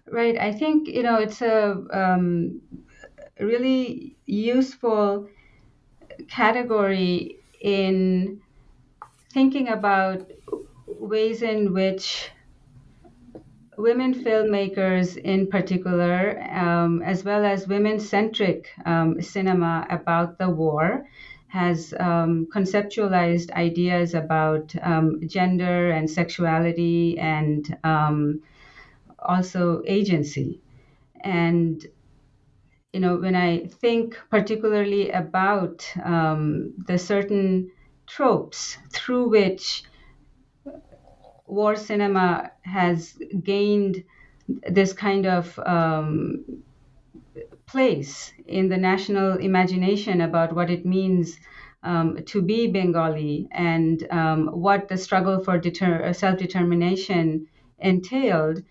Right. 0.07 0.37
I 0.37 0.51
think 0.51 0.87
you 0.87 1.01
know 1.01 1.15
it's 1.15 1.41
a 1.41 1.83
um, 1.91 2.61
really 3.39 4.15
useful 4.27 5.27
category 6.29 7.37
in 7.61 8.41
thinking 9.33 9.69
about 9.69 10.29
ways 10.85 11.41
in 11.41 11.73
which 11.73 12.29
women 13.75 14.13
filmmakers 14.13 15.17
in 15.17 15.47
particular, 15.47 16.39
um, 16.51 17.01
as 17.01 17.23
well 17.23 17.43
as 17.43 17.67
women 17.67 17.99
centric 17.99 18.69
um, 18.85 19.19
cinema 19.19 19.87
about 19.89 20.37
the 20.37 20.47
war, 20.47 21.07
has 21.53 21.93
um, 21.99 22.47
conceptualized 22.47 23.51
ideas 23.51 24.15
about 24.15 24.73
um, 24.81 25.21
gender 25.27 25.91
and 25.91 26.09
sexuality 26.09 27.19
and 27.19 27.77
um, 27.83 28.41
also 29.19 29.83
agency. 29.85 30.59
And 31.21 31.85
you 32.91 32.99
know, 32.99 33.17
when 33.17 33.35
I 33.35 33.67
think 33.67 34.19
particularly 34.31 35.11
about 35.11 35.87
um, 36.03 36.73
the 36.87 36.97
certain 36.97 37.69
tropes 38.07 38.79
through 38.91 39.29
which 39.29 39.83
war 41.45 41.75
cinema 41.75 42.49
has 42.63 43.15
gained 43.43 44.03
this 44.67 44.91
kind 44.91 45.27
of 45.27 45.59
um, 45.59 46.63
place 47.73 48.31
in 48.45 48.69
the 48.69 48.77
national 48.77 49.37
imagination 49.49 50.21
about 50.21 50.53
what 50.55 50.69
it 50.69 50.85
means 50.85 51.39
um, 51.81 52.19
to 52.31 52.41
be 52.41 52.67
Bengali 52.67 53.47
and 53.51 54.07
um, 54.11 54.47
what 54.65 54.87
the 54.87 54.97
struggle 54.97 55.43
for 55.43 55.57
deter- 55.57 56.13
self 56.13 56.37
determination 56.37 57.47
entailed. 57.79 58.63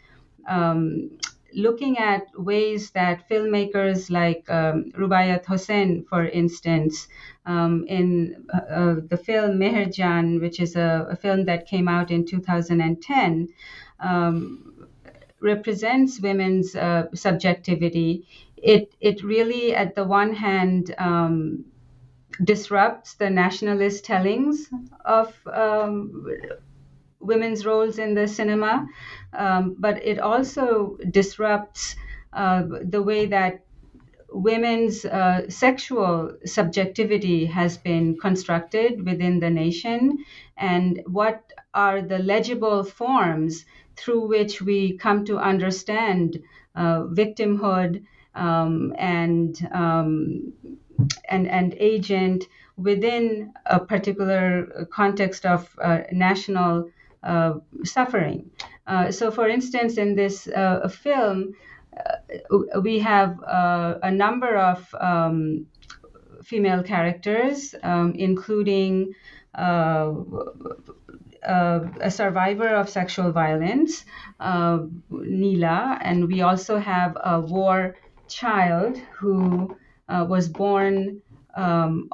Um, 0.48 1.10
looking 1.54 1.98
at 1.98 2.22
ways 2.38 2.90
that 2.92 3.28
filmmakers 3.28 4.10
like 4.10 4.48
um, 4.48 4.90
Rubaiyat 4.96 5.44
Hossain, 5.44 6.04
for 6.08 6.24
instance, 6.26 7.08
um, 7.44 7.84
in 7.88 8.46
uh, 8.54 8.74
uh, 8.80 8.96
the 9.08 9.16
film 9.16 9.58
Meherjaan, 9.58 10.40
which 10.40 10.60
is 10.60 10.76
a, 10.76 11.06
a, 11.10 11.16
film 11.16 11.44
that 11.44 11.66
came 11.66 11.88
out 11.88 12.10
in 12.10 12.24
2010, 12.24 13.48
um, 14.00 14.88
represents 15.40 16.20
women's 16.20 16.74
uh, 16.74 17.06
subjectivity. 17.14 18.26
It, 18.62 18.94
it 19.00 19.22
really, 19.24 19.74
at 19.74 19.94
the 19.94 20.04
one 20.04 20.34
hand, 20.34 20.94
um, 20.98 21.64
disrupts 22.44 23.14
the 23.14 23.30
nationalist 23.30 24.04
tellings 24.04 24.70
of 25.04 25.34
um, 25.52 26.26
women's 27.20 27.64
roles 27.64 27.98
in 27.98 28.14
the 28.14 28.26
cinema, 28.26 28.86
um, 29.32 29.76
but 29.78 30.04
it 30.04 30.18
also 30.18 30.96
disrupts 31.10 31.96
uh, 32.32 32.62
the 32.82 33.02
way 33.02 33.26
that 33.26 33.64
women's 34.30 35.04
uh, 35.04 35.48
sexual 35.50 36.32
subjectivity 36.44 37.46
has 37.46 37.76
been 37.78 38.16
constructed 38.18 39.04
within 39.04 39.40
the 39.40 39.50
nation 39.50 40.18
and 40.56 41.02
what 41.06 41.52
are 41.74 42.00
the 42.02 42.18
legible 42.18 42.82
forms 42.82 43.64
through 43.96 44.26
which 44.26 44.62
we 44.62 44.96
come 44.96 45.24
to 45.24 45.38
understand 45.38 46.42
uh, 46.74 47.02
victimhood 47.04 48.02
um, 48.34 48.94
and 48.98 49.68
um, 49.72 50.52
and 51.28 51.48
and 51.48 51.74
agent 51.78 52.44
within 52.76 53.52
a 53.66 53.78
particular 53.80 54.86
context 54.92 55.44
of 55.46 55.68
uh, 55.82 55.98
national 56.12 56.90
uh, 57.22 57.54
suffering. 57.84 58.50
Uh, 58.86 59.10
so, 59.10 59.30
for 59.30 59.48
instance, 59.48 59.96
in 59.98 60.14
this 60.14 60.48
uh, 60.48 60.88
film, 60.88 61.54
uh, 61.96 62.80
we 62.80 62.98
have 62.98 63.38
uh, 63.44 63.94
a 64.02 64.10
number 64.10 64.56
of 64.56 64.94
um, 64.98 65.66
female 66.44 66.82
characters, 66.82 67.74
um, 67.82 68.12
including 68.16 69.12
uh, 69.54 70.12
a 72.00 72.10
survivor 72.10 72.68
of 72.68 72.88
sexual 72.88 73.32
violence, 73.32 74.04
Nila, 75.10 75.98
and 76.02 76.28
we 76.28 76.40
also 76.42 76.78
have 76.78 77.16
a 77.24 77.40
war 77.40 77.96
child 78.32 78.98
who 79.18 79.76
was 80.08 80.48
born 80.48 81.22
um, 81.54 82.08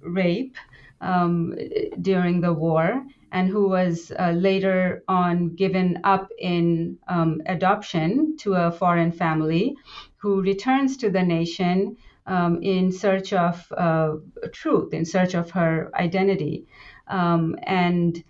rape 0.00 0.56
um, 1.00 1.54
during 2.00 2.40
the 2.40 2.52
war 2.52 3.04
and 3.32 3.48
who 3.48 3.68
was 3.68 4.12
uh, 4.18 4.30
later 4.30 5.02
on 5.08 5.54
given 5.54 5.98
up 6.04 6.28
in 6.38 6.96
um, 7.08 7.42
adoption 7.46 8.36
to 8.38 8.54
a 8.54 8.70
foreign 8.70 9.12
family, 9.12 9.76
who 10.16 10.40
returns 10.40 10.96
to 10.96 11.10
the 11.10 11.22
nation 11.22 11.96
um, 12.26 12.62
in 12.62 12.90
search 12.90 13.32
of 13.32 13.70
uh, 13.76 14.14
truth, 14.52 14.94
in 14.94 15.04
search 15.04 15.34
of 15.34 15.50
her 15.50 15.90
identity. 15.94 16.66
Um, 17.08 17.56
and 17.64 18.22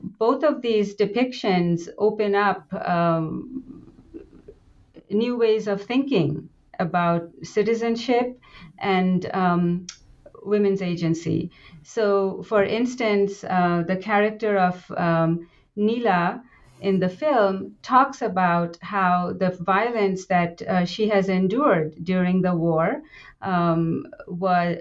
both 0.00 0.44
of 0.44 0.62
these 0.62 0.94
depictions 0.94 1.88
open 1.98 2.34
up 2.34 2.72
um, 2.72 3.79
new 5.10 5.36
ways 5.36 5.66
of 5.66 5.82
thinking 5.82 6.48
about 6.78 7.30
citizenship 7.42 8.40
and 8.78 9.30
um, 9.34 9.86
women's 10.42 10.82
agency. 10.82 11.50
So, 11.82 12.42
for 12.42 12.64
instance, 12.64 13.44
uh, 13.44 13.84
the 13.86 13.96
character 13.96 14.58
of 14.58 14.90
um, 14.96 15.48
Nila 15.76 16.42
in 16.80 16.98
the 16.98 17.08
film 17.08 17.76
talks 17.82 18.22
about 18.22 18.78
how 18.80 19.34
the 19.38 19.50
violence 19.60 20.26
that 20.26 20.62
uh, 20.62 20.84
she 20.86 21.08
has 21.08 21.28
endured 21.28 21.94
during 22.02 22.40
the 22.40 22.54
war 22.54 23.02
um, 23.42 24.06
was, 24.26 24.78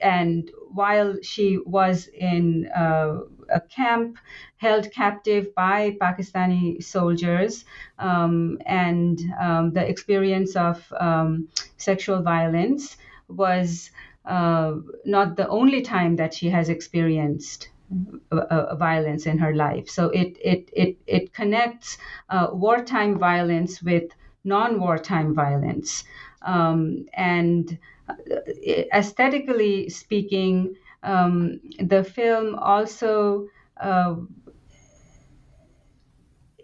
and 0.00 0.50
while 0.72 1.16
she 1.22 1.58
was 1.64 2.08
in 2.08 2.68
uh, 2.76 3.20
a 3.50 3.60
camp 3.60 4.18
held 4.56 4.90
captive 4.92 5.54
by 5.54 5.96
Pakistani 6.00 6.82
soldiers, 6.82 7.64
um, 7.98 8.58
and 8.66 9.20
um, 9.40 9.72
the 9.72 9.86
experience 9.86 10.56
of 10.56 10.92
um, 10.98 11.48
sexual 11.76 12.22
violence 12.22 12.96
was 13.28 13.90
uh, 14.24 14.74
not 15.04 15.36
the 15.36 15.48
only 15.48 15.82
time 15.82 16.16
that 16.16 16.34
she 16.34 16.50
has 16.50 16.68
experienced 16.68 17.68
uh, 18.32 18.36
uh, 18.36 18.74
violence 18.76 19.26
in 19.26 19.38
her 19.38 19.54
life. 19.54 19.88
So 19.88 20.10
it 20.10 20.36
it 20.42 20.70
it 20.72 20.96
it 21.06 21.32
connects 21.32 21.98
uh, 22.30 22.48
wartime 22.52 23.18
violence 23.18 23.82
with 23.82 24.10
non-wartime 24.44 25.34
violence, 25.34 26.04
um, 26.42 27.06
and 27.14 27.78
uh, 28.08 28.14
aesthetically 28.92 29.88
speaking, 29.88 30.74
um, 31.06 31.60
the 31.78 32.04
film 32.04 32.54
also. 32.56 33.48
Uh, 33.80 34.16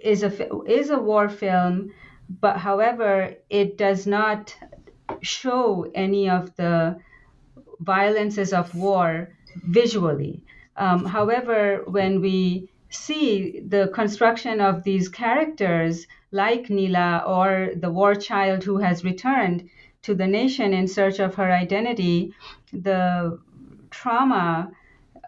is 0.03 0.23
a 0.23 0.33
is 0.65 0.91
a 0.91 0.99
war 0.99 1.29
film, 1.29 1.93
but 2.41 2.57
however, 2.57 3.35
it 3.49 3.79
does 3.79 4.07
not 4.07 4.55
show 5.21 5.91
any 5.95 6.29
of 6.29 6.55
the 6.57 6.99
violences 7.81 8.53
of 8.53 8.75
war 8.75 9.29
visually. 9.65 10.43
Um, 10.77 11.05
however, 11.05 11.83
when 11.87 12.21
we 12.21 12.69
see 12.91 13.61
the 13.61 13.91
construction 13.95 14.61
of 14.61 14.83
these 14.85 15.09
characters 15.09 16.07
like 16.31 16.71
Nila 16.71 17.25
or 17.27 17.71
the 17.77 17.91
war 17.91 18.15
child 18.15 18.65
who 18.65 18.79
has 18.79 19.05
returned 19.05 19.69
to 20.03 20.15
the 20.15 20.27
nation 20.27 20.73
in 20.73 20.89
search 20.89 21.21
of 21.21 21.35
her 21.35 21.53
identity, 21.53 22.33
the 22.73 23.39
trauma, 23.93 24.73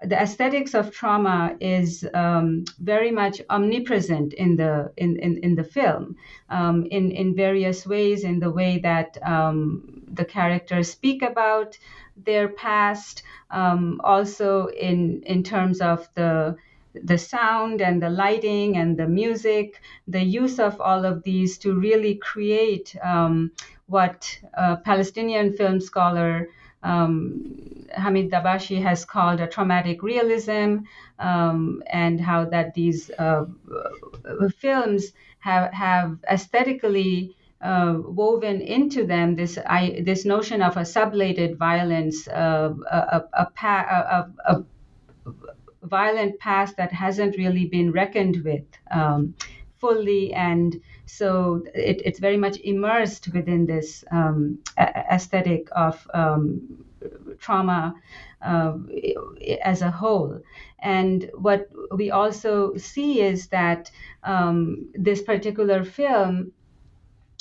the 0.02 0.20
aesthetics 0.20 0.74
of 0.74 0.92
trauma 0.92 1.56
is 1.60 2.06
um, 2.14 2.64
very 2.78 3.10
much 3.10 3.40
omnipresent 3.48 4.32
in 4.34 4.56
the 4.56 4.92
in, 4.96 5.16
in, 5.18 5.38
in 5.38 5.54
the 5.54 5.64
film 5.64 6.16
um, 6.50 6.86
in 6.90 7.10
in 7.10 7.34
various 7.34 7.86
ways 7.86 8.24
in 8.24 8.40
the 8.40 8.50
way 8.50 8.78
that 8.78 9.16
um, 9.22 10.02
the 10.12 10.24
characters 10.24 10.90
speak 10.90 11.22
about 11.22 11.78
their 12.16 12.48
past, 12.48 13.22
um, 13.50 14.00
also 14.04 14.66
in 14.66 15.22
in 15.26 15.42
terms 15.42 15.80
of 15.80 16.08
the 16.14 16.56
the 16.94 17.18
sound 17.18 17.80
and 17.80 18.00
the 18.00 18.10
lighting 18.10 18.76
and 18.76 18.96
the 18.96 19.08
music, 19.08 19.80
the 20.06 20.22
use 20.22 20.60
of 20.60 20.80
all 20.80 21.04
of 21.04 21.22
these 21.24 21.58
to 21.58 21.74
really 21.74 22.14
create 22.16 22.94
um, 23.02 23.50
what 23.86 24.38
Palestinian 24.84 25.52
film 25.52 25.80
scholar 25.80 26.48
um, 26.84 27.86
Hamid 27.96 28.30
Dabashi 28.30 28.80
has 28.82 29.04
called 29.04 29.40
a 29.40 29.46
traumatic 29.46 30.02
realism, 30.02 30.78
um, 31.18 31.82
and 31.86 32.20
how 32.20 32.44
that 32.46 32.74
these 32.74 33.10
uh, 33.18 33.46
films 34.58 35.12
have 35.40 35.72
have 35.72 36.18
aesthetically 36.30 37.36
uh, 37.60 37.94
woven 37.98 38.60
into 38.60 39.06
them 39.06 39.34
this 39.36 39.58
I, 39.66 40.02
this 40.04 40.24
notion 40.24 40.60
of 40.62 40.76
a 40.76 40.82
sublated 40.82 41.56
violence, 41.56 42.28
uh, 42.28 42.74
a, 42.90 43.22
a, 43.32 43.48
a, 43.58 44.30
a, 44.46 44.64
violent 45.82 46.38
past 46.38 46.76
that 46.76 46.92
hasn't 46.92 47.36
really 47.36 47.66
been 47.66 47.92
reckoned 47.92 48.42
with 48.44 48.64
um, 48.90 49.34
fully, 49.78 50.32
and 50.32 50.80
so 51.06 51.62
it, 51.74 52.02
it's 52.04 52.18
very 52.18 52.36
much 52.36 52.58
immersed 52.60 53.28
within 53.32 53.66
this 53.66 54.04
um, 54.10 54.58
aesthetic 54.78 55.68
of 55.72 56.06
um, 56.14 56.84
trauma 57.38 57.94
uh, 58.42 58.74
as 59.62 59.82
a 59.82 59.90
whole. 59.90 60.40
And 60.80 61.30
what 61.34 61.68
we 61.92 62.10
also 62.10 62.76
see 62.76 63.20
is 63.20 63.48
that 63.48 63.90
um, 64.22 64.88
this 64.94 65.22
particular 65.22 65.84
film 65.84 66.52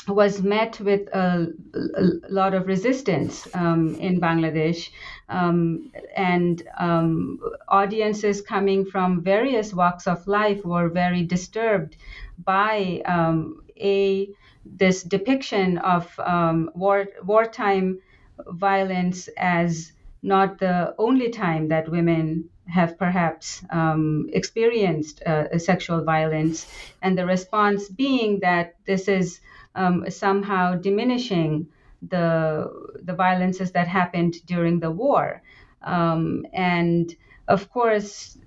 was 0.08 0.42
met 0.42 0.80
with 0.82 1.08
a, 1.14 1.48
a, 1.74 2.04
lot 2.30 2.54
of 2.54 2.68
resistance 2.68 3.48
um, 3.54 3.96
in 3.96 4.20
Bangladesh, 4.20 4.90
um, 5.30 5.92
and 6.16 6.62
um, 6.78 7.40
audiences 7.70 8.42
coming 8.42 8.84
from 8.86 9.22
various 9.22 9.74
walks 9.74 10.06
of 10.06 10.28
life 10.28 10.66
were 10.66 10.90
very 10.90 11.24
disturbed 11.24 11.96
by 12.38 13.02
um, 13.06 13.64
a 13.78 14.30
this 14.66 15.04
depiction 15.04 15.78
of 15.80 16.18
um, 16.20 16.70
war 16.74 17.08
wartime 17.24 18.00
violence 18.48 19.30
as 19.38 19.92
not 20.22 20.58
the 20.58 20.96
only 20.98 21.30
time 21.30 21.68
that 21.68 21.90
women 21.90 22.50
have 22.68 22.98
perhaps 22.98 23.64
um, 23.72 24.30
experienced 24.32 25.22
uh, 25.24 25.58
sexual 25.60 26.04
violence, 26.04 26.66
and 27.02 27.18
the 27.18 27.26
response 27.26 27.90
being 27.90 28.40
that 28.40 28.76
this 28.86 29.08
is 29.08 29.42
um, 29.76 30.10
somehow 30.10 30.76
diminishing 30.76 31.68
the 32.10 32.70
the 33.04 33.14
violences 33.14 33.72
that 33.72 33.88
happened 33.88 34.36
during 34.46 34.80
the 34.80 34.92
war, 34.92 35.42
um, 35.82 36.46
and 36.54 37.16
of 37.48 37.70
course 37.70 38.38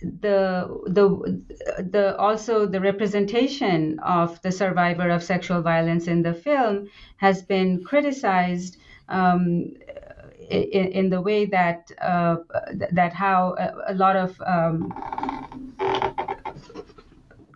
the 0.00 0.68
the 0.86 1.42
the 1.82 2.16
also 2.18 2.66
the 2.66 2.80
representation 2.80 3.98
of 4.00 4.40
the 4.42 4.52
survivor 4.52 5.10
of 5.10 5.22
sexual 5.22 5.60
violence 5.62 6.06
in 6.06 6.22
the 6.22 6.34
film 6.34 6.88
has 7.16 7.42
been 7.42 7.82
criticized 7.82 8.76
um, 9.08 9.74
in, 10.50 10.86
in, 10.92 11.10
the 11.10 11.20
way 11.20 11.46
that 11.46 11.90
uh, 12.00 12.36
that 12.92 13.12
how 13.12 13.54
a, 13.58 13.92
a 13.92 13.94
lot 13.94 14.16
of 14.16 14.40
um, 14.46 14.94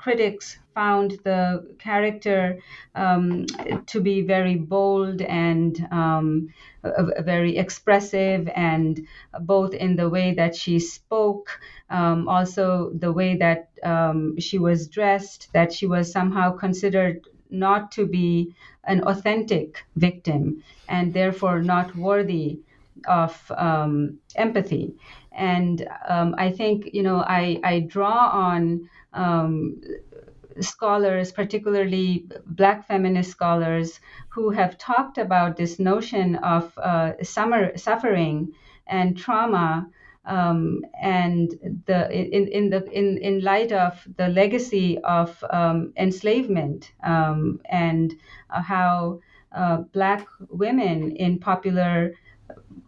critics 0.03 0.59
found 0.75 1.11
the 1.23 1.41
character 1.79 2.59
um, 2.95 3.47
to 3.87 4.01
be 4.01 4.23
very 4.23 4.57
bold 4.57 5.21
and 5.23 5.87
um, 5.93 6.49
very 7.21 7.57
expressive, 7.57 8.49
and 8.57 9.07
both 9.41 9.73
in 9.75 9.97
the 9.97 10.09
way 10.09 10.35
that 10.35 10.55
she 10.57 10.79
spoke, 10.81 11.49
um, 11.91 12.29
also 12.29 12.91
the 13.05 13.13
way 13.13 13.37
that 13.37 13.71
um, 13.85 14.39
she 14.39 14.59
was 14.59 14.89
dressed, 14.89 15.49
that 15.53 15.73
she 15.73 15.87
was 15.87 16.11
somehow 16.11 16.57
considered 16.57 17.21
not 17.51 17.93
to 17.93 18.07
be 18.07 18.55
an 18.85 19.03
authentic 19.05 19.85
victim 19.97 20.63
and 20.89 21.13
therefore 21.13 21.63
not 21.63 21.95
worthy 21.95 22.59
of 23.07 23.53
um, 23.57 24.19
empathy. 24.37 24.95
And 25.33 25.87
um, 26.09 26.35
I 26.39 26.51
think, 26.51 26.91
you 26.93 27.03
know, 27.03 27.19
I, 27.41 27.61
I 27.63 27.81
draw 27.81 28.29
on 28.51 28.89
um, 29.13 29.81
scholars, 30.61 31.33
particularly 31.33 32.27
Black 32.47 32.87
feminist 32.87 33.31
scholars, 33.31 34.01
who 34.29 34.51
have 34.51 34.79
talked 34.79 35.19
about 35.19 35.57
this 35.57 35.79
notion 35.79 36.37
of 36.37 36.77
uh, 36.79 37.13
summer, 37.23 37.77
suffering 37.77 38.53
and 38.87 39.17
trauma. 39.17 39.89
Um, 40.25 40.85
and 41.03 41.51
the 41.87 42.09
in, 42.13 42.47
in 42.47 42.71
the 42.71 42.89
in, 42.93 43.19
in 43.19 43.41
light 43.41 43.73
of 43.73 44.07
the 44.19 44.29
legacy 44.29 44.99
of 45.01 45.43
um, 45.51 45.93
enslavement 45.97 46.93
um, 47.03 47.59
and 47.65 48.15
uh, 48.49 48.63
how 48.63 49.19
uh, 49.51 49.79
black 49.93 50.29
women 50.49 51.17
in 51.17 51.41
popular 51.41 52.13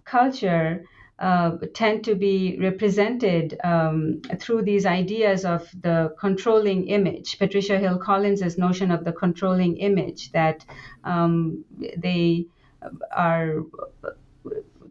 culture 0.05 0.85
uh, 1.19 1.53
tend 1.75 2.05
to 2.05 2.15
be 2.15 2.59
represented 2.61 3.59
um, 3.63 4.21
through 4.39 4.63
these 4.63 4.85
ideas 4.85 5.45
of 5.45 5.69
the 5.83 6.15
controlling 6.19 6.89
image. 6.89 7.39
Patricia 7.39 7.79
Hill 7.79 7.99
Collins's 7.99 8.59
notion 8.59 8.91
of 8.91 9.05
the 9.05 9.13
controlling 9.13 9.77
image 9.77 10.33
that 10.33 10.65
um, 11.05 11.65
they 11.97 12.47
are 13.13 13.63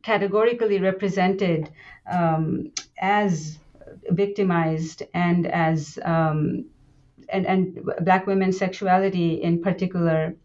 categorically 0.01 0.79
represented 0.79 1.69
um, 2.12 2.71
as 2.97 3.59
victimized 4.09 5.03
and 5.13 5.47
as 5.47 5.99
um, 6.03 6.65
and, 7.29 7.45
and 7.45 7.89
black 8.01 8.27
women's 8.27 8.57
sexuality 8.57 9.41
in 9.41 9.62
particular 9.62 10.36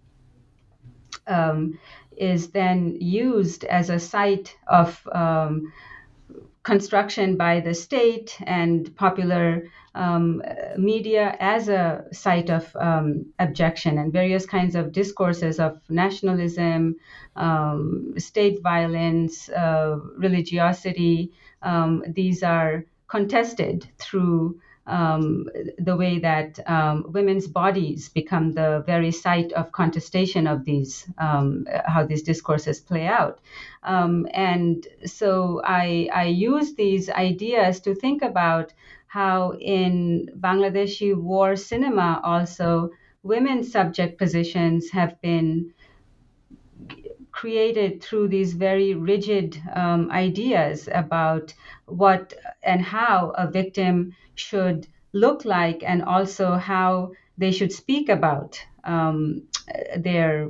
um, 1.26 1.78
is 2.20 2.50
then 2.50 2.96
used 3.00 3.64
as 3.64 3.90
a 3.90 3.98
site 3.98 4.56
of 4.66 5.06
um, 5.12 5.72
construction 6.62 7.36
by 7.36 7.60
the 7.60 7.74
state 7.74 8.36
and 8.42 8.94
popular 8.96 9.64
um, 9.94 10.42
media 10.76 11.36
as 11.40 11.68
a 11.68 12.04
site 12.12 12.50
of 12.50 12.64
um, 12.76 13.26
objection 13.38 13.98
and 13.98 14.12
various 14.12 14.44
kinds 14.46 14.74
of 14.74 14.92
discourses 14.92 15.58
of 15.58 15.80
nationalism, 15.88 16.96
um, 17.36 18.14
state 18.18 18.62
violence, 18.62 19.48
uh, 19.48 19.96
religiosity. 20.16 21.32
Um, 21.62 22.04
these 22.06 22.42
are 22.42 22.84
contested 23.08 23.88
through 23.98 24.60
um, 24.88 25.48
the 25.78 25.96
way 25.96 26.18
that 26.18 26.58
um, 26.68 27.04
women's 27.12 27.46
bodies 27.46 28.08
become 28.08 28.52
the 28.52 28.82
very 28.86 29.12
site 29.12 29.52
of 29.52 29.72
contestation 29.72 30.46
of 30.46 30.64
these, 30.64 31.06
um, 31.18 31.66
how 31.86 32.04
these 32.04 32.22
discourses 32.22 32.80
play 32.80 33.06
out. 33.06 33.38
Um, 33.82 34.26
and 34.32 34.86
so 35.04 35.60
I, 35.64 36.08
I 36.12 36.24
use 36.24 36.74
these 36.74 37.08
ideas 37.10 37.80
to 37.80 37.94
think 37.94 38.22
about 38.22 38.72
how 39.06 39.54
in 39.60 40.30
Bangladeshi 40.40 41.14
war 41.14 41.56
cinema 41.56 42.20
also 42.24 42.90
women's 43.22 43.70
subject 43.70 44.18
positions 44.18 44.90
have 44.90 45.20
been 45.20 45.72
created 47.40 48.02
through 48.02 48.26
these 48.26 48.52
very 48.54 48.94
rigid 48.94 49.62
um, 49.74 50.10
ideas 50.10 50.88
about 50.92 51.54
what 51.86 52.34
and 52.64 52.82
how 52.82 53.32
a 53.36 53.46
victim 53.48 54.12
should 54.34 54.88
look 55.12 55.44
like 55.44 55.80
and 55.86 56.02
also 56.02 56.56
how 56.56 57.12
they 57.38 57.52
should 57.52 57.72
speak 57.72 58.08
about 58.08 58.60
um, 58.82 59.42
their 59.96 60.48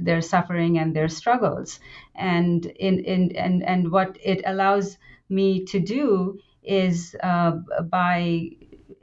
their 0.00 0.20
suffering 0.20 0.78
and 0.78 0.96
their 0.96 1.08
struggles. 1.08 1.78
And 2.16 2.66
in, 2.66 2.98
in 3.04 3.36
and 3.36 3.62
and 3.62 3.92
what 3.92 4.18
it 4.22 4.42
allows 4.46 4.98
me 5.28 5.64
to 5.66 5.78
do 5.78 6.40
is 6.64 7.14
uh, 7.22 7.52
by 7.88 8.50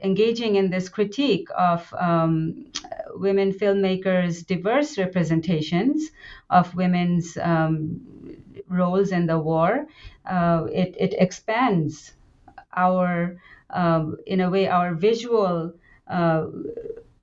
engaging 0.00 0.56
in 0.56 0.70
this 0.70 0.88
critique 0.88 1.48
of 1.56 1.92
um, 1.98 2.66
women 3.14 3.52
filmmakers' 3.52 4.46
diverse 4.46 4.98
representations 4.98 6.10
of 6.50 6.74
women's 6.74 7.36
um, 7.38 8.00
roles 8.68 9.12
in 9.12 9.26
the 9.26 9.38
war, 9.38 9.86
uh, 10.26 10.66
it, 10.72 10.96
it 10.98 11.14
expands 11.18 12.12
our 12.74 13.40
um, 13.70 14.16
in 14.26 14.40
a 14.40 14.50
way, 14.50 14.68
our 14.68 14.94
visual 14.94 15.72
uh, 16.08 16.46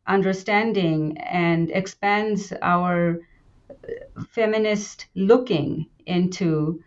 understanding 0.07 1.17
and 1.19 1.71
expands 1.71 2.51
our 2.61 3.21
feminist 4.29 5.07
looking 5.15 5.87
into 6.05 6.81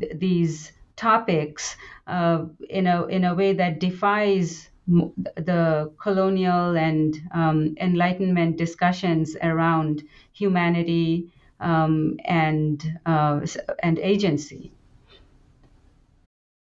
th- 0.00 0.12
these 0.18 0.72
topics 0.96 1.76
uh, 2.06 2.44
in 2.68 2.86
a 2.86 3.06
in 3.06 3.24
a 3.24 3.34
way 3.34 3.52
that 3.52 3.80
defies 3.80 4.68
the 4.86 5.92
colonial 6.00 6.76
and 6.76 7.16
um, 7.32 7.74
enlightenment 7.80 8.56
discussions 8.56 9.36
around 9.42 10.02
humanity 10.32 11.28
um, 11.60 12.18
and 12.24 12.98
uh, 13.06 13.40
and 13.82 13.98
agency. 13.98 14.72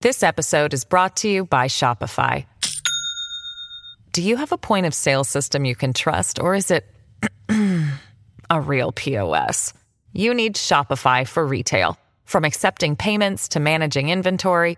This 0.02 0.22
episode 0.22 0.74
is 0.74 0.84
brought 0.84 1.16
to 1.18 1.30
you 1.30 1.46
by 1.46 1.68
Shopify. 1.68 2.46
Do 4.12 4.22
you 4.22 4.36
have 4.36 4.52
a 4.52 4.58
point 4.58 4.86
of 4.86 4.94
sale 4.94 5.24
system 5.24 5.64
you 5.64 5.76
can 5.76 5.94
trust, 5.94 6.40
or 6.40 6.54
is 6.54 6.70
it 6.70 6.86
a 8.50 8.62
real 8.62 8.92
POS? 8.92 9.74
You 10.12 10.34
need 10.34 10.56
Shopify 10.56 11.26
for 11.28 11.46
retail. 11.46 11.98
From 12.26 12.46
accepting 12.46 12.96
payments 12.96 13.48
to 13.50 13.60
managing 13.60 14.10
inventory, 14.10 14.78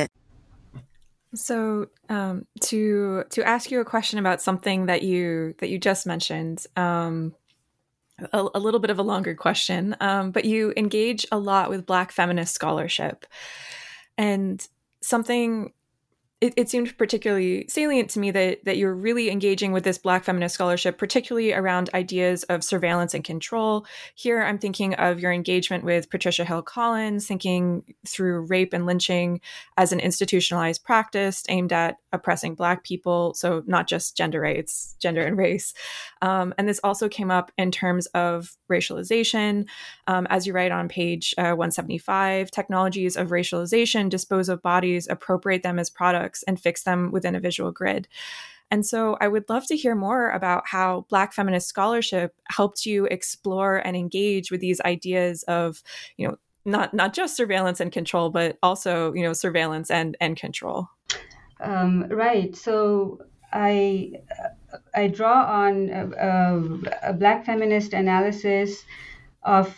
So, 1.33 1.87
um, 2.09 2.45
to 2.61 3.23
to 3.29 3.43
ask 3.43 3.71
you 3.71 3.79
a 3.79 3.85
question 3.85 4.19
about 4.19 4.41
something 4.41 4.87
that 4.87 5.01
you 5.01 5.55
that 5.59 5.69
you 5.69 5.77
just 5.77 6.05
mentioned, 6.05 6.65
um, 6.75 7.33
a, 8.33 8.47
a, 8.53 8.59
little 8.59 8.81
bit 8.81 8.89
of 8.89 8.99
a 8.99 9.03
longer 9.03 9.33
question, 9.33 9.95
um, 10.01 10.31
but 10.31 10.43
you 10.43 10.73
engage 10.75 11.25
a 11.31 11.39
lot 11.39 11.69
with 11.69 11.85
Black 11.85 12.11
feminist 12.11 12.53
scholarship, 12.53 13.25
and 14.17 14.67
something 15.01 15.71
it, 16.41 16.55
it, 16.57 16.69
seemed 16.69 16.97
particularly 16.97 17.65
salient 17.67 18.09
to 18.09 18.19
me 18.19 18.31
that 18.31 18.65
that 18.65 18.77
you're 18.77 18.95
really 18.95 19.29
engaging 19.29 19.71
with 19.71 19.83
this 19.83 19.99
Black 19.99 20.23
feminist 20.23 20.55
scholarship, 20.55 20.97
particularly 20.97 21.53
around 21.53 21.91
ideas 21.93 22.41
of 22.43 22.63
surveillance 22.63 23.13
and 23.13 23.23
control. 23.23 23.85
Here, 24.15 24.41
I'm 24.41 24.57
thinking 24.57 24.95
of 24.95 25.19
your 25.19 25.31
engagement 25.31 25.83
with 25.83 26.09
Patricia 26.09 26.43
Hill 26.43 26.63
Collins, 26.63 27.27
thinking 27.27 27.83
through 28.07 28.47
rape 28.47 28.73
and 28.73 28.87
lynching 28.87 29.39
as 29.77 29.91
an 29.91 29.99
institutionalized 29.99 30.83
practice 30.83 31.43
aimed 31.47 31.71
at 31.71 31.97
oppressing 32.11 32.55
Black 32.55 32.83
people. 32.83 33.35
So 33.35 33.61
not 33.67 33.87
just 33.87 34.17
gender 34.17 34.41
rights, 34.41 34.95
gender 34.99 35.21
and 35.21 35.37
race. 35.37 35.75
Um, 36.21 36.53
and 36.57 36.67
this 36.67 36.79
also 36.83 37.09
came 37.09 37.31
up 37.31 37.51
in 37.57 37.71
terms 37.71 38.05
of 38.07 38.57
racialization, 38.71 39.67
um, 40.07 40.27
as 40.29 40.45
you 40.45 40.53
write 40.53 40.71
on 40.71 40.87
page 40.87 41.33
uh, 41.37 41.53
175. 41.53 42.51
Technologies 42.51 43.17
of 43.17 43.29
racialization 43.29 44.09
dispose 44.09 44.49
of 44.49 44.61
bodies, 44.61 45.07
appropriate 45.09 45.63
them 45.63 45.79
as 45.79 45.89
products 45.89 46.43
and 46.43 46.59
fix 46.59 46.83
them 46.83 47.11
within 47.11 47.35
a 47.35 47.39
visual 47.39 47.71
grid. 47.71 48.07
And 48.71 48.85
so 48.85 49.17
I 49.19 49.27
would 49.27 49.49
love 49.49 49.65
to 49.67 49.75
hear 49.75 49.95
more 49.95 50.31
about 50.31 50.63
how 50.65 51.05
Black 51.09 51.33
feminist 51.33 51.67
scholarship 51.67 52.33
helped 52.47 52.85
you 52.85 53.05
explore 53.05 53.77
and 53.77 53.97
engage 53.97 54.49
with 54.49 54.61
these 54.61 54.79
ideas 54.81 55.43
of, 55.43 55.83
you 56.15 56.27
know, 56.27 56.37
not 56.63 56.93
not 56.93 57.13
just 57.13 57.35
surveillance 57.35 57.79
and 57.79 57.91
control, 57.91 58.29
but 58.29 58.57
also, 58.63 59.13
you 59.13 59.23
know, 59.23 59.33
surveillance 59.33 59.91
and 59.91 60.15
and 60.21 60.37
control. 60.37 60.87
Um, 61.59 62.05
right. 62.09 62.55
So 62.55 63.19
I 63.51 64.13
I 64.95 65.07
draw 65.07 65.43
on 65.43 65.89
a, 65.89 66.89
a, 67.03 67.13
Black 67.13 67.45
feminist 67.45 67.93
analysis 67.93 68.83
of 69.43 69.75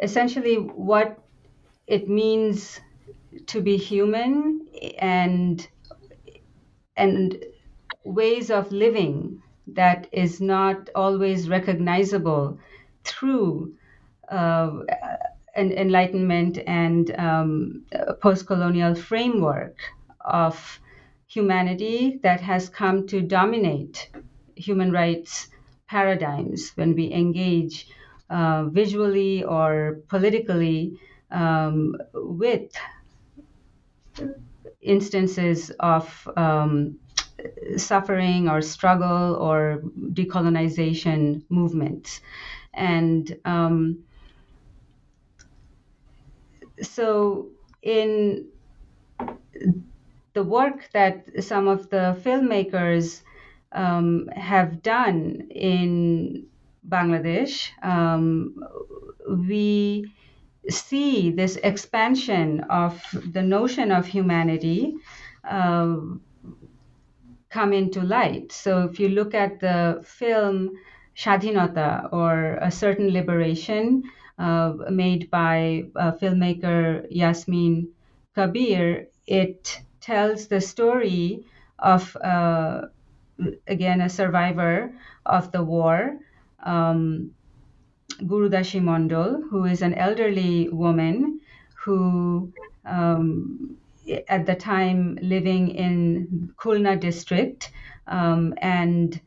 essentially 0.00 0.56
what 0.56 1.18
it 1.86 2.08
means 2.08 2.80
to 3.46 3.60
be 3.60 3.76
human 3.76 4.66
and 4.98 5.66
and 6.96 7.42
ways 8.04 8.50
of 8.50 8.70
living 8.72 9.42
that 9.66 10.08
is 10.12 10.40
not 10.40 10.90
always 10.94 11.48
recognizable 11.48 12.58
through 13.04 13.74
uh, 14.28 14.70
an 15.54 15.72
enlightenment 15.72 16.58
and 16.66 17.14
um, 17.18 17.84
post-colonial 18.20 18.94
framework 18.94 19.76
of 20.24 20.80
humanity 21.32 22.20
that 22.22 22.40
has 22.40 22.68
come 22.68 23.06
to 23.06 23.22
dominate 23.22 24.10
human 24.54 24.92
rights 24.92 25.48
paradigms 25.88 26.72
when 26.74 26.94
we 26.94 27.10
engage 27.12 27.88
uh, 28.28 28.64
visually 28.64 29.42
or 29.44 30.00
politically 30.08 30.98
um, 31.30 31.96
with 32.12 32.70
instances 34.82 35.70
of 35.80 36.28
um, 36.36 36.98
suffering 37.76 38.48
or 38.48 38.60
struggle 38.60 39.34
or 39.36 39.82
decolonization 40.12 41.42
movements. 41.48 42.20
And 42.74 43.36
um, 43.44 44.04
so, 46.82 47.48
in 47.82 48.48
the 50.34 50.42
work 50.42 50.88
that 50.92 51.42
some 51.42 51.68
of 51.68 51.90
the 51.90 52.18
filmmakers 52.24 53.22
um, 53.72 54.28
have 54.28 54.82
done 54.82 55.48
in 55.50 56.46
Bangladesh, 56.88 57.68
um, 57.82 58.64
we 59.28 60.10
see 60.68 61.30
this 61.30 61.56
expansion 61.56 62.60
of 62.70 63.00
the 63.32 63.42
notion 63.42 63.92
of 63.92 64.06
humanity 64.06 64.94
uh, 65.48 65.96
come 67.50 67.72
into 67.72 68.02
light. 68.02 68.52
So 68.52 68.84
if 68.84 68.98
you 68.98 69.08
look 69.08 69.34
at 69.34 69.60
the 69.60 70.02
film 70.04 70.70
Shadhinata 71.16 72.12
or 72.12 72.58
A 72.62 72.70
Certain 72.70 73.10
Liberation, 73.12 74.02
uh, 74.38 74.72
made 74.90 75.30
by 75.30 75.84
uh, 75.94 76.12
filmmaker 76.12 77.06
Yasmine 77.10 77.88
Kabir, 78.34 79.08
it 79.26 79.80
tells 80.02 80.48
the 80.48 80.60
story 80.60 81.44
of, 81.78 82.16
uh, 82.16 82.82
again, 83.66 84.00
a 84.02 84.08
survivor 84.08 84.92
of 85.24 85.50
the 85.52 85.62
war. 85.62 86.18
Um, 86.62 87.32
Gurudashi 88.20 88.80
Mondol, 88.80 89.42
who 89.48 89.64
is 89.64 89.82
an 89.82 89.94
elderly 89.94 90.68
woman 90.68 91.40
who, 91.74 92.52
um, 92.84 93.76
at 94.28 94.46
the 94.46 94.54
time, 94.54 95.18
living 95.22 95.68
in 95.68 96.52
Khulna 96.56 97.00
district. 97.00 97.72
Um, 98.06 98.54
and 98.58 99.20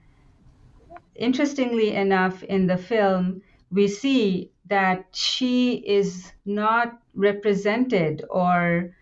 interestingly 1.16 1.94
enough, 1.94 2.44
in 2.44 2.68
the 2.68 2.78
film, 2.78 3.42
we 3.72 3.88
see 3.88 4.52
that 4.68 5.06
she 5.14 5.76
is 5.76 6.32
not 6.46 7.00
represented 7.14 8.24
or 8.30 8.96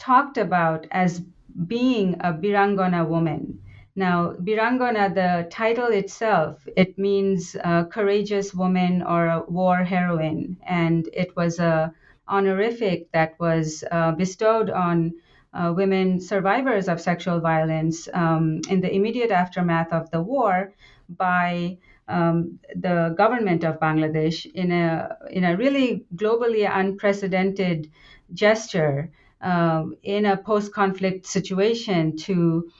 talked 0.00 0.38
about 0.38 0.86
as 0.90 1.22
being 1.66 2.14
a 2.20 2.32
Birangana 2.32 3.06
woman. 3.08 3.60
Now, 3.96 4.32
Birangana, 4.32 5.14
the 5.14 5.48
title 5.50 5.88
itself, 5.88 6.66
it 6.76 6.98
means 6.98 7.56
courageous 7.90 8.54
woman 8.54 9.02
or 9.02 9.26
a 9.26 9.40
war 9.48 9.84
heroine, 9.84 10.56
and 10.66 11.08
it 11.12 11.36
was 11.36 11.58
a 11.58 11.92
honorific 12.28 13.10
that 13.12 13.34
was 13.38 13.84
uh, 13.90 14.12
bestowed 14.12 14.70
on 14.70 15.12
uh, 15.52 15.72
women 15.76 16.20
survivors 16.20 16.88
of 16.88 17.00
sexual 17.00 17.40
violence 17.40 18.08
um, 18.14 18.60
in 18.68 18.80
the 18.80 18.94
immediate 18.94 19.32
aftermath 19.32 19.92
of 19.92 20.10
the 20.10 20.22
war 20.22 20.72
by 21.08 21.76
um, 22.08 22.58
the 22.76 23.14
government 23.18 23.64
of 23.64 23.80
Bangladesh 23.80 24.46
in 24.54 24.70
a 24.72 25.16
in 25.30 25.44
a 25.44 25.56
really 25.56 26.04
globally 26.14 26.68
unprecedented 26.70 27.90
gesture 28.32 29.10
um, 29.40 29.96
in 30.02 30.26
a 30.26 30.36
post-conflict 30.36 31.26
situation 31.26 32.16
to 32.16 32.70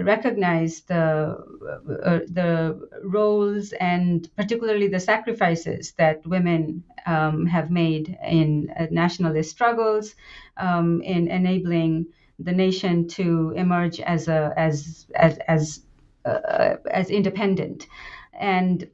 recognize 0.00 0.80
the 0.82 1.36
uh, 2.04 2.18
the 2.28 2.88
roles 3.04 3.72
and 3.72 4.28
particularly 4.36 4.88
the 4.88 4.98
sacrifices 4.98 5.92
that 5.92 6.26
women 6.26 6.82
um, 7.06 7.46
have 7.46 7.70
made 7.70 8.18
in 8.26 8.68
uh, 8.78 8.86
nationalist 8.90 9.50
struggles 9.50 10.16
um, 10.56 11.00
in 11.02 11.28
enabling 11.28 12.06
the 12.40 12.52
nation 12.52 13.06
to 13.06 13.52
emerge 13.56 14.00
as 14.00 14.26
a 14.28 14.52
as 14.56 15.06
as 15.14 15.38
as 15.46 15.82
uh, 16.24 16.76
as 16.90 17.10
independent. 17.10 17.86
And 18.32 18.88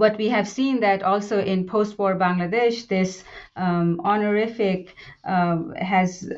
what 0.00 0.16
we 0.16 0.28
have 0.28 0.48
seen 0.48 0.80
that 0.80 1.02
also 1.02 1.40
in 1.40 1.66
post-war 1.66 2.16
Bangladesh, 2.16 2.88
this 2.88 3.24
um, 3.56 4.00
honorific 4.04 4.94
um, 5.24 5.74
has 5.74 6.30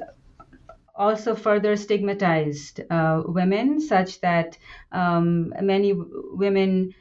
also 0.94 1.35
further 1.35 1.77
stigmatized 1.77 2.81
uh, 2.90 3.23
women, 3.27 3.81
such 3.81 4.20
that 4.20 4.59
um, 4.92 5.53
many 5.61 5.94
women 5.94 6.94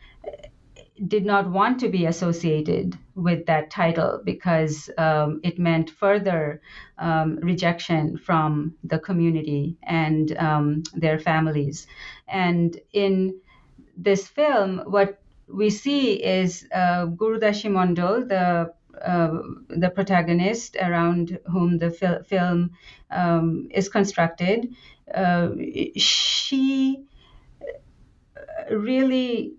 did 1.07 1.25
not 1.25 1.49
want 1.49 1.79
to 1.79 1.89
be 1.89 2.05
associated 2.05 2.97
with 3.15 3.45
that 3.45 3.69
title 3.69 4.21
because 4.23 4.89
um, 4.97 5.39
it 5.43 5.57
meant 5.57 5.89
further 5.89 6.61
um, 6.97 7.37
rejection 7.37 8.17
from 8.17 8.75
the 8.83 8.99
community 8.99 9.77
and 9.83 10.35
um, 10.37 10.83
their 10.93 11.19
families. 11.19 11.87
And 12.27 12.77
in 12.91 13.39
this 13.95 14.27
film, 14.27 14.79
what 14.87 15.19
we 15.53 15.69
see 15.69 16.13
is 16.23 16.67
uh, 16.73 17.05
Gurudashi 17.07 17.69
Mondol, 17.69 18.27
the 18.27 18.73
uh, 19.01 19.41
the 19.69 19.89
protagonist 19.89 20.75
around 20.81 21.39
whom 21.45 21.77
the 21.77 21.89
fil- 21.89 22.23
film 22.23 22.71
um, 23.11 23.69
is 23.71 23.87
constructed, 23.87 24.67
uh, 25.13 25.49
she 25.95 27.05
really 28.71 29.53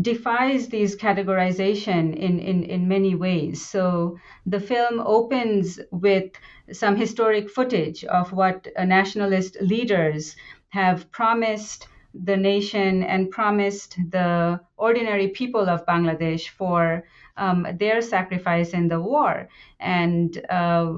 defies 0.00 0.68
these 0.68 0.96
categorization 0.96 2.16
in, 2.16 2.38
in, 2.38 2.64
in 2.64 2.88
many 2.88 3.14
ways. 3.14 3.66
So 3.66 4.18
the 4.46 4.60
film 4.60 5.00
opens 5.00 5.78
with 5.90 6.32
some 6.72 6.96
historic 6.96 7.50
footage 7.50 8.04
of 8.04 8.32
what 8.32 8.68
nationalist 8.78 9.56
leaders 9.60 10.36
have 10.70 11.10
promised 11.12 11.86
the 12.14 12.36
nation 12.36 13.02
and 13.02 13.30
promised 13.30 13.96
the 14.10 14.60
ordinary 14.76 15.28
people 15.28 15.68
of 15.68 15.86
Bangladesh 15.86 16.48
for 16.48 17.04
um, 17.36 17.66
their 17.78 18.02
sacrifice 18.02 18.70
in 18.70 18.88
the 18.88 19.00
war. 19.00 19.48
And 19.80 20.44
uh, 20.50 20.92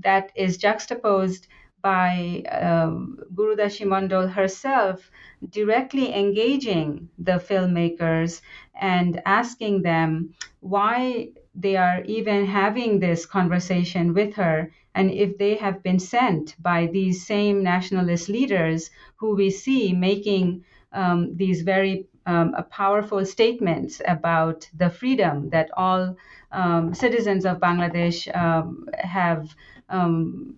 that 0.00 0.32
is 0.34 0.56
juxtaposed 0.56 1.48
by 1.82 2.42
um, 2.50 3.18
Gurudashi 3.34 3.84
Mondol 3.84 4.30
herself 4.30 5.10
directly 5.50 6.14
engaging 6.14 7.08
the 7.18 7.32
filmmakers 7.32 8.40
and 8.80 9.20
asking 9.26 9.82
them 9.82 10.32
why 10.60 11.28
they 11.54 11.76
are 11.76 12.02
even 12.04 12.46
having 12.46 13.00
this 13.00 13.26
conversation 13.26 14.14
with 14.14 14.34
her 14.34 14.70
and 14.94 15.10
if 15.10 15.38
they 15.38 15.54
have 15.54 15.82
been 15.82 15.98
sent 15.98 16.54
by 16.62 16.86
these 16.86 17.26
same 17.26 17.62
nationalist 17.62 18.28
leaders 18.28 18.90
who 19.16 19.34
we 19.34 19.50
see 19.50 19.92
making 19.92 20.64
um, 20.92 21.36
these 21.36 21.62
very 21.62 22.06
um, 22.26 22.54
powerful 22.70 23.24
statements 23.24 24.00
about 24.06 24.68
the 24.76 24.90
freedom 24.90 25.50
that 25.50 25.70
all 25.76 26.16
um, 26.52 26.94
citizens 26.94 27.44
of 27.44 27.58
Bangladesh 27.58 28.34
um, 28.36 28.88
have 28.98 29.54
um, 29.88 30.54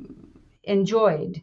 enjoyed 0.64 1.42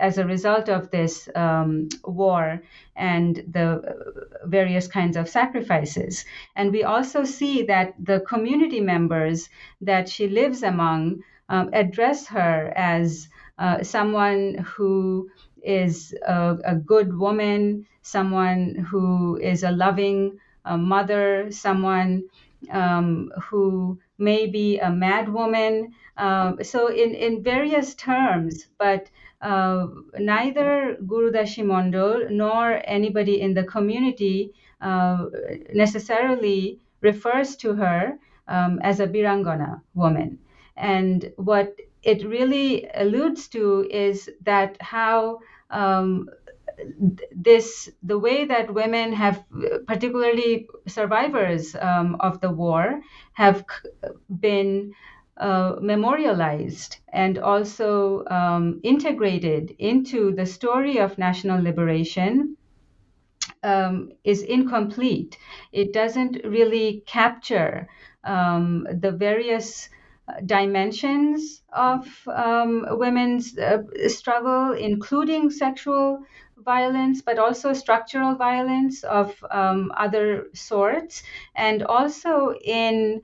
as 0.00 0.18
a 0.18 0.26
result 0.26 0.68
of 0.68 0.90
this 0.90 1.28
um, 1.34 1.88
war 2.04 2.62
and 2.96 3.36
the 3.50 4.20
various 4.44 4.86
kinds 4.86 5.16
of 5.16 5.28
sacrifices. 5.28 6.24
And 6.54 6.70
we 6.70 6.84
also 6.84 7.24
see 7.24 7.62
that 7.64 7.94
the 7.98 8.20
community 8.20 8.80
members 8.80 9.48
that 9.80 10.08
she 10.08 10.28
lives 10.28 10.62
among 10.62 11.22
um, 11.52 11.68
address 11.74 12.26
her 12.26 12.72
as 12.74 13.28
uh, 13.58 13.82
someone 13.82 14.54
who 14.74 15.28
is 15.62 16.14
a, 16.26 16.56
a, 16.64 16.74
good 16.74 17.16
woman, 17.16 17.86
someone 18.00 18.74
who 18.90 19.36
is 19.36 19.62
a 19.62 19.70
loving 19.70 20.38
uh, 20.64 20.78
mother, 20.78 21.50
someone 21.50 22.24
um, 22.70 23.30
who 23.44 23.98
may 24.16 24.46
be 24.46 24.78
a 24.78 24.90
mad 24.90 25.28
woman. 25.28 25.92
Um, 26.16 26.64
so 26.64 26.88
in, 26.88 27.14
in 27.14 27.42
various 27.42 27.94
terms, 27.94 28.66
but 28.78 29.10
uh, 29.42 29.88
neither 30.18 30.96
Guru 31.06 31.32
Mondol 31.32 32.30
nor 32.30 32.80
anybody 32.84 33.42
in 33.42 33.52
the 33.52 33.64
community 33.64 34.52
uh, 34.80 35.26
necessarily 35.74 36.78
refers 37.02 37.56
to 37.56 37.74
her 37.74 38.18
um, 38.48 38.80
as 38.82 39.00
a 39.00 39.06
Birangana 39.06 39.82
woman. 39.94 40.38
And 40.76 41.32
what 41.36 41.76
it 42.02 42.26
really 42.26 42.88
alludes 42.94 43.48
to 43.48 43.86
is 43.90 44.30
that 44.42 44.76
how 44.80 45.40
um, 45.70 46.28
this 47.30 47.90
the 48.02 48.18
way 48.18 48.44
that 48.44 48.72
women 48.74 49.12
have 49.12 49.44
particularly 49.86 50.68
survivors 50.86 51.74
um, 51.76 52.16
of 52.20 52.40
the 52.40 52.50
war 52.50 53.00
have 53.34 53.64
been 54.40 54.92
uh, 55.36 55.76
memorialized 55.80 56.98
and 57.12 57.38
also 57.38 58.24
um, 58.26 58.80
integrated 58.82 59.74
into 59.78 60.32
the 60.34 60.46
story 60.46 60.98
of 60.98 61.18
national 61.18 61.62
liberation 61.62 62.56
um, 63.62 64.10
is 64.24 64.42
incomplete. 64.42 65.38
It 65.72 65.92
doesn't 65.92 66.40
really 66.44 67.02
capture 67.06 67.88
um, 68.24 68.86
the 68.90 69.12
various 69.12 69.88
dimensions 70.46 71.62
of 71.72 72.06
um, 72.28 72.86
women's 72.98 73.56
uh, 73.58 73.82
struggle, 74.08 74.72
including 74.72 75.50
sexual 75.50 76.24
violence, 76.58 77.22
but 77.22 77.38
also 77.38 77.72
structural 77.72 78.34
violence 78.34 79.02
of 79.04 79.44
um, 79.50 79.92
other 79.96 80.46
sorts, 80.54 81.22
and 81.54 81.82
also 81.82 82.54
in 82.64 83.22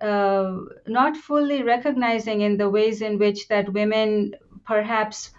uh, 0.00 0.56
not 0.86 1.16
fully 1.16 1.62
recognizing 1.62 2.40
in 2.40 2.56
the 2.56 2.68
ways 2.68 3.02
in 3.02 3.18
which 3.18 3.48
that 3.48 3.72
women 3.72 4.34
perhaps 4.64 5.30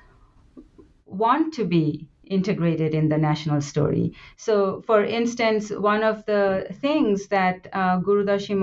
want 1.05 1.53
to 1.53 1.65
be 1.65 2.07
integrated 2.33 2.93
in 2.93 3.09
the 3.09 3.17
national 3.17 3.61
story. 3.61 4.13
So, 4.35 4.81
for 4.81 5.03
instance, 5.03 5.69
one 5.69 6.03
of 6.03 6.25
the 6.25 6.67
things 6.81 7.27
that 7.27 7.67
uh, 7.73 7.99
Gurudashi 7.99 8.55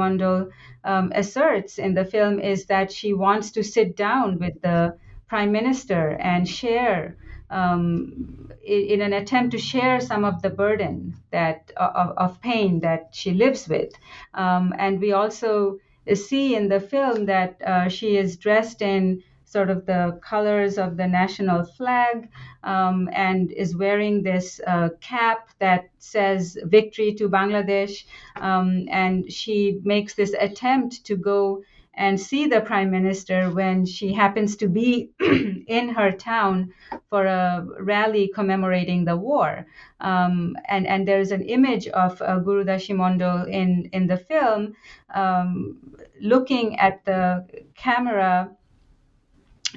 um, 0.85 1.13
asserts 1.15 1.79
in 1.79 1.95
the 1.95 2.05
film 2.05 2.41
is 2.41 2.67
that 2.67 2.91
she 2.91 3.13
wants 3.13 3.51
to 3.53 3.63
sit 3.63 3.97
down 3.97 4.39
with 4.39 4.61
the 4.63 4.97
prime 5.29 5.53
minister 5.53 6.17
and 6.21 6.49
share 6.49 7.17
um, 7.51 8.51
in, 8.65 9.01
an 9.01 9.13
attempt 9.13 9.53
to 9.53 9.59
share 9.59 10.01
some 10.01 10.25
of 10.25 10.41
the 10.43 10.51
burden 10.51 11.15
that 11.31 11.73
of, 11.77 12.11
of 12.17 12.41
pain 12.41 12.81
that 12.81 13.09
she 13.13 13.33
lives 13.33 13.69
with. 13.69 13.93
Um, 14.35 14.75
and 14.79 15.01
we 15.01 15.13
also 15.13 15.79
see 16.15 16.55
in 16.55 16.69
the 16.69 16.81
film 16.81 17.27
that 17.27 17.61
uh, 17.63 17.89
she 17.89 18.17
is 18.17 18.37
dressed 18.37 18.83
in 18.83 19.23
sort 19.51 19.69
of 19.69 19.85
the 19.85 20.19
colors 20.23 20.79
of 20.79 20.97
the 20.97 21.07
national 21.09 21.65
flag 21.65 22.29
um, 22.63 23.09
and 23.13 23.51
is 23.51 23.77
wearing 23.77 24.23
this 24.23 24.61
uh, 24.65 24.91
cap 25.01 25.51
that 25.59 25.91
says 25.99 26.57
victory 26.65 27.13
to 27.15 27.29
Bangladesh. 27.29 28.05
Um, 28.37 28.87
and 28.91 29.31
she 29.31 29.81
makes 29.83 30.15
this 30.15 30.35
attempt 30.39 31.05
to 31.07 31.17
go 31.17 31.63
and 31.95 32.19
see 32.21 32.47
the 32.47 32.61
prime 32.61 32.93
minister 32.93 33.51
when 33.51 33.85
she 33.85 34.13
happens 34.13 34.57
to 34.57 34.69
be 34.69 35.11
in 35.67 35.89
her 35.89 36.13
town 36.13 36.73
for 37.11 37.27
a 37.27 37.67
rally 37.81 38.31
commemorating 38.33 39.05
the 39.05 39.17
war. 39.17 39.67
Um, 40.01 40.57
and, 40.69 40.87
and 40.87 41.07
there's 41.09 41.33
an 41.33 41.43
image 41.43 41.89
of 41.89 42.23
uh, 42.23 42.39
Gurudashi 42.39 42.95
Mondol 42.95 43.49
in, 43.51 43.91
in 43.93 44.07
the 44.07 44.17
film 44.17 44.77
um, 45.13 45.77
looking 46.21 46.79
at 46.79 47.05
the 47.05 47.45
camera 47.75 48.51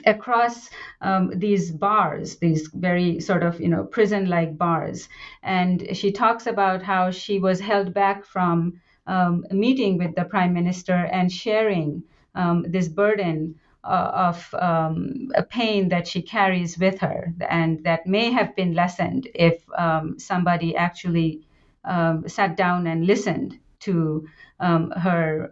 across 0.06 0.70
um, 1.02 1.32
these 1.36 1.72
bars, 1.72 2.38
these 2.38 2.68
very 2.74 3.20
sort 3.20 3.44
of 3.44 3.60
you 3.60 3.68
know 3.70 3.84
prison-like 3.84 4.58
bars, 4.58 5.10
and 5.42 5.96
she 5.96 6.12
talks 6.12 6.48
about 6.48 6.82
how 6.82 7.12
she 7.12 7.40
was 7.40 7.60
held 7.60 7.94
back 7.94 8.26
from 8.26 8.82
um, 9.08 9.46
meeting 9.52 9.98
with 9.98 10.16
the 10.16 10.26
prime 10.26 10.54
minister 10.54 10.94
and 10.96 11.32
sharing 11.32 12.04
um, 12.36 12.64
this 12.68 12.88
burden 12.88 13.56
uh, 13.84 14.12
of 14.32 14.54
um, 14.56 15.30
a 15.36 15.44
pain 15.44 15.90
that 15.90 16.08
she 16.08 16.22
carries 16.22 16.78
with 16.78 17.00
her, 17.00 17.34
and 17.50 17.84
that 17.84 18.08
may 18.08 18.32
have 18.32 18.56
been 18.56 18.74
lessened 18.74 19.28
if 19.36 19.64
um, 19.78 20.18
somebody 20.18 20.76
actually 20.76 21.42
um, 21.84 22.28
sat 22.28 22.56
down 22.56 22.88
and 22.88 23.06
listened 23.06 23.60
to 23.80 24.26
her 24.60 25.50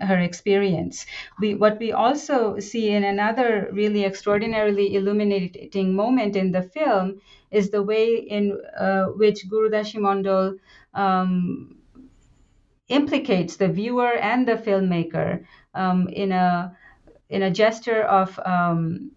her 0.00 0.18
experience. 0.18 1.06
We, 1.40 1.54
what 1.54 1.78
we 1.78 1.92
also 1.92 2.58
see 2.58 2.90
in 2.90 3.04
another 3.04 3.68
really 3.72 4.04
extraordinarily 4.04 4.94
illuminating 4.94 5.94
moment 5.94 6.36
in 6.36 6.52
the 6.52 6.62
film 6.62 7.20
is 7.50 7.70
the 7.70 7.82
way 7.82 8.16
in 8.16 8.58
uh, 8.78 9.06
which 9.16 9.48
Guru 9.48 9.70
Mondol 9.70 10.58
um, 10.94 11.76
implicates 12.88 13.56
the 13.56 13.68
viewer 13.68 14.12
and 14.12 14.46
the 14.46 14.56
filmmaker 14.56 15.44
um, 15.74 16.08
in 16.08 16.32
a 16.32 16.76
in 17.28 17.42
a 17.42 17.50
gesture 17.50 18.02
of 18.02 18.38
um, 18.44 19.10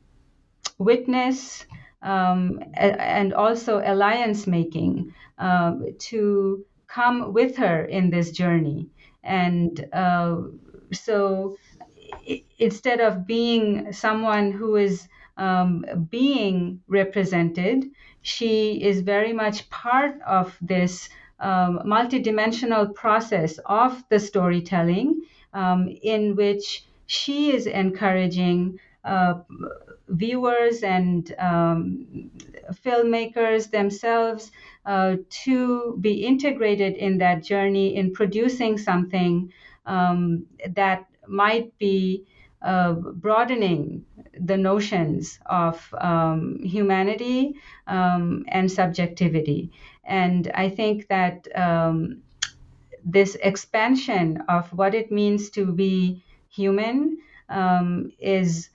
witness 0.80 1.66
um, 2.01 2.60
and 2.74 3.34
also 3.34 3.82
alliance 3.86 4.47
making 4.47 5.14
uh, 5.38 5.76
to 5.99 6.66
come 6.88 7.34
with 7.34 7.56
her 7.58 7.86
in 7.86 8.10
this 8.10 8.32
journey. 8.32 8.89
And 9.24 9.86
uh, 9.93 10.38
so 10.92 11.58
instead 12.58 13.00
of 13.00 13.26
being 13.26 13.92
someone 13.94 14.52
who 14.52 14.76
is 14.76 15.08
um, 15.38 15.86
being 16.10 16.82
represented, 16.88 17.86
she 18.22 18.82
is 18.84 19.02
very 19.02 19.32
much 19.34 19.70
part 19.70 20.20
of 20.28 20.58
this 20.62 21.10
um, 21.40 21.80
multidimensional 21.86 22.94
process 22.94 23.58
of 23.66 24.04
the 24.10 24.20
storytelling 24.20 25.22
um, 25.54 25.88
in 26.04 26.36
which 26.36 26.84
she 27.06 27.52
is 27.56 27.66
encouraging 27.66 28.78
uh, 29.06 29.36
viewers 30.10 30.84
and 30.84 31.34
um, 31.40 32.30
filmmakers 32.74 33.72
themselves 33.72 34.52
uh, 34.86 35.16
to 35.30 35.98
be 36.02 36.26
integrated 36.26 36.96
in 36.98 37.18
that 37.20 37.44
journey 37.44 37.96
in 37.96 38.12
producing 38.12 38.78
something 38.78 39.52
um, 39.90 40.46
that 40.76 41.06
might 41.28 41.78
be 41.80 42.26
uh, 42.62 42.94
broadening 42.94 44.06
the 44.40 44.58
notions 44.58 45.40
of 45.46 45.94
um, 46.00 46.60
humanity 46.64 47.56
um, 47.88 48.46
and 48.50 48.72
subjectivity. 48.72 49.72
And 50.06 50.52
I 50.54 50.70
think 50.70 51.08
that 51.08 51.48
um, 51.56 52.22
this 53.06 53.36
expansion 53.36 54.44
of 54.50 54.72
what 54.74 54.96
it 54.96 55.12
means 55.12 55.50
to 55.52 55.72
be 55.72 56.24
human 56.50 57.18
um, 57.50 58.12
is 58.20 58.70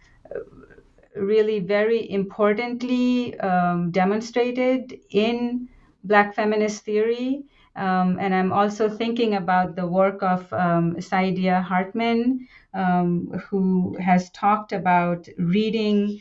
really 1.16 1.60
very 1.60 2.10
importantly 2.10 3.38
um, 3.40 3.90
demonstrated 3.90 4.98
in 5.10 5.68
Black 6.02 6.34
feminist 6.34 6.84
theory. 6.84 7.44
Um, 7.76 8.18
and 8.20 8.34
I'm 8.34 8.52
also 8.52 8.88
thinking 8.88 9.34
about 9.34 9.74
the 9.74 9.86
work 9.86 10.22
of 10.22 10.52
um, 10.52 10.96
Saidiya 10.96 11.62
Hartman, 11.62 12.46
um, 12.72 13.28
who 13.48 13.96
has 13.98 14.30
talked 14.30 14.72
about 14.72 15.28
reading 15.38 16.20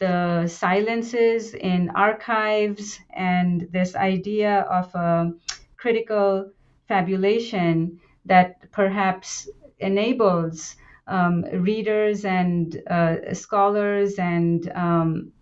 the 0.00 0.46
silences 0.48 1.54
in 1.54 1.90
archives 1.90 2.98
and 3.10 3.68
this 3.70 3.94
idea 3.94 4.62
of 4.62 4.92
a 4.94 5.32
critical 5.76 6.50
fabulation 6.88 8.00
that 8.24 8.70
perhaps 8.72 9.48
enables 9.78 10.76
um, 11.06 11.42
readers 11.42 12.24
and 12.24 12.82
uh, 12.88 13.34
scholars 13.34 14.18
and 14.18 14.70
um, 14.74 15.32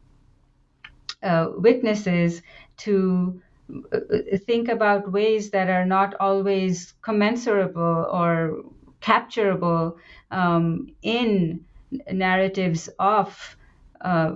uh, 1.22 1.49
witnesses 1.57 2.43
to 2.78 3.41
think 4.47 4.68
about 4.68 5.11
ways 5.12 5.51
that 5.51 5.68
are 5.68 5.87
not 5.87 6.14
always 6.21 6.95
commensurable 7.03 8.07
or 8.12 8.62
capturable 9.01 9.97
um, 10.31 10.93
in 11.03 11.64
narratives 12.12 12.89
of 12.99 13.57
uh, 14.01 14.35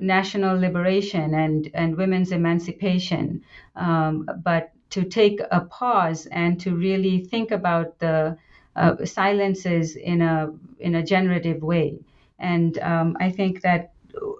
national 0.00 0.58
liberation 0.58 1.34
and, 1.34 1.70
and 1.74 1.96
women's 1.96 2.32
emancipation, 2.32 3.42
um, 3.76 4.28
but 4.44 4.72
to 4.90 5.04
take 5.04 5.40
a 5.50 5.60
pause 5.60 6.26
and 6.26 6.60
to 6.60 6.74
really 6.76 7.24
think 7.24 7.50
about 7.50 7.98
the 7.98 8.36
uh, 8.76 9.04
silences 9.04 9.96
in 9.96 10.20
a 10.20 10.52
in 10.78 10.94
a 10.94 11.02
generative 11.02 11.62
way. 11.62 11.98
And 12.38 12.78
um, 12.78 13.16
I 13.18 13.30
think 13.30 13.62
that 13.62 13.92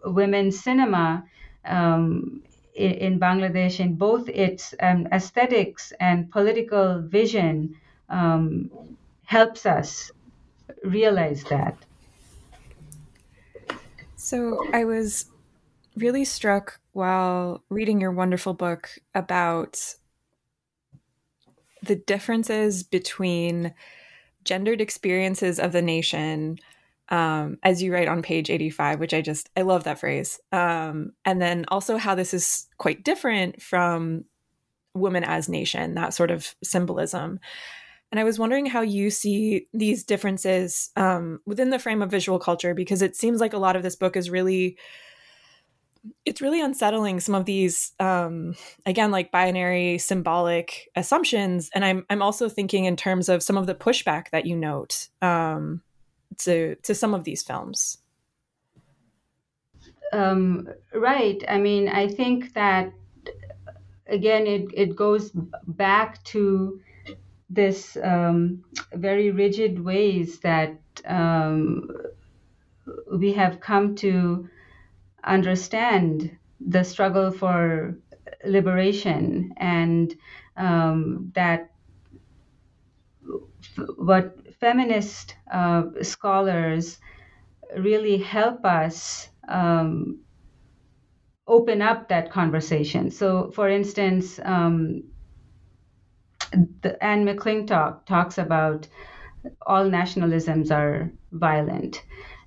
women's 0.04 0.60
cinema 0.62 1.24
um, 1.64 2.42
in, 2.76 2.92
in, 2.92 3.20
Bangladesh, 3.20 3.80
in 3.80 3.94
both 3.94 4.28
its 4.28 4.74
um, 4.80 5.08
aesthetics 5.12 5.92
and 6.00 6.30
political 6.30 7.00
vision, 7.00 7.76
um, 8.08 8.70
helps 9.24 9.66
us 9.66 10.10
realize 10.84 11.42
that. 11.44 11.76
So 14.16 14.64
I 14.72 14.84
was 14.84 15.26
really 15.96 16.24
struck 16.24 16.80
while 16.92 17.62
reading 17.68 18.00
your 18.00 18.12
wonderful 18.12 18.54
book 18.54 18.90
about 19.14 19.94
the 21.82 21.96
differences 21.96 22.82
between 22.82 23.74
gendered 24.44 24.80
experiences 24.80 25.58
of 25.58 25.72
the 25.72 25.82
nation 25.82 26.58
um, 27.08 27.58
as 27.62 27.82
you 27.82 27.92
write 27.92 28.08
on 28.08 28.22
page 28.22 28.50
85 28.50 29.00
which 29.00 29.14
i 29.14 29.20
just 29.20 29.48
i 29.56 29.62
love 29.62 29.84
that 29.84 29.98
phrase. 29.98 30.40
Um, 30.52 31.12
and 31.24 31.40
then 31.40 31.64
also 31.68 31.96
how 31.96 32.14
this 32.14 32.34
is 32.34 32.66
quite 32.78 33.04
different 33.04 33.62
from 33.62 34.24
woman 34.94 35.24
as 35.24 35.48
nation 35.48 35.94
that 35.94 36.14
sort 36.14 36.30
of 36.30 36.54
symbolism. 36.62 37.38
And 38.12 38.20
i 38.20 38.24
was 38.24 38.38
wondering 38.38 38.66
how 38.66 38.80
you 38.80 39.10
see 39.10 39.66
these 39.72 40.04
differences 40.04 40.90
um, 40.96 41.40
within 41.46 41.70
the 41.70 41.78
frame 41.78 42.02
of 42.02 42.10
visual 42.10 42.38
culture 42.38 42.74
because 42.74 43.02
it 43.02 43.16
seems 43.16 43.40
like 43.40 43.52
a 43.52 43.58
lot 43.58 43.76
of 43.76 43.82
this 43.82 43.96
book 43.96 44.16
is 44.16 44.30
really 44.30 44.78
it's 46.24 46.40
really 46.40 46.60
unsettling 46.60 47.20
some 47.20 47.34
of 47.34 47.44
these 47.44 47.92
um, 48.00 48.54
again 48.84 49.10
like 49.10 49.32
binary 49.32 49.98
symbolic 49.98 50.88
assumptions. 50.96 51.70
And 51.74 51.84
i'm 51.84 52.06
i'm 52.10 52.22
also 52.22 52.48
thinking 52.48 52.84
in 52.84 52.96
terms 52.96 53.28
of 53.28 53.42
some 53.42 53.56
of 53.56 53.66
the 53.66 53.74
pushback 53.74 54.30
that 54.30 54.46
you 54.46 54.56
note 54.56 55.08
um, 55.22 55.82
to 56.38 56.76
to 56.76 56.94
some 56.94 57.14
of 57.14 57.24
these 57.24 57.42
films? 57.42 57.98
Um, 60.12 60.68
right. 60.94 61.42
I 61.48 61.58
mean 61.58 61.88
i 61.88 62.06
think 62.08 62.54
that 62.54 62.92
again 64.08 64.46
it, 64.46 64.70
it 64.74 64.96
goes 64.96 65.30
back 65.66 66.22
to 66.24 66.80
this 67.48 67.96
um, 68.02 68.64
very 68.94 69.30
rigid 69.30 69.84
ways 69.84 70.40
that 70.40 70.78
um, 71.04 71.88
we 73.12 73.32
have 73.32 73.60
come 73.60 73.94
to 73.96 74.48
understand 75.24 76.36
the 76.60 76.82
struggle 76.82 77.30
for 77.30 77.96
liberation 78.44 79.52
and 79.58 80.16
um, 80.56 81.30
that 81.34 81.70
what 83.96 84.36
feminist 84.60 85.36
uh, 85.52 85.84
scholars 86.02 86.98
really 87.76 88.18
help 88.18 88.64
us 88.64 89.28
um, 89.48 90.20
open 91.46 91.82
up 91.82 92.08
that 92.08 92.30
conversation. 92.30 93.10
So, 93.10 93.50
for 93.50 93.68
instance, 93.68 94.40
um, 94.44 95.04
the, 96.82 97.02
Anne 97.02 97.24
McClintock 97.24 98.06
talks 98.06 98.38
about 98.38 98.88
all 99.66 99.84
nationalisms 99.84 100.70
are 100.70 101.12
violent, 101.32 102.02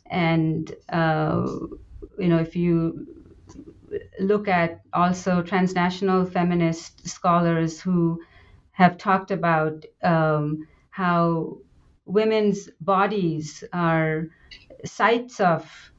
and 0.10 0.72
uh, 0.90 1.46
you 2.18 2.28
know, 2.28 2.40
if 2.40 2.56
you 2.56 3.08
look 4.20 4.48
at 4.48 4.82
also 4.94 5.42
transnational 5.42 6.26
feminist 6.26 7.08
scholars 7.08 7.82
who 7.82 8.22
have 8.72 8.98
talked 8.98 9.32
about 9.32 9.86
um, 10.04 10.68
how 10.90 11.58
women's 12.10 12.70
bodies 12.82 13.64
are 13.72 14.28
sites 14.84 15.40
of 15.40 15.92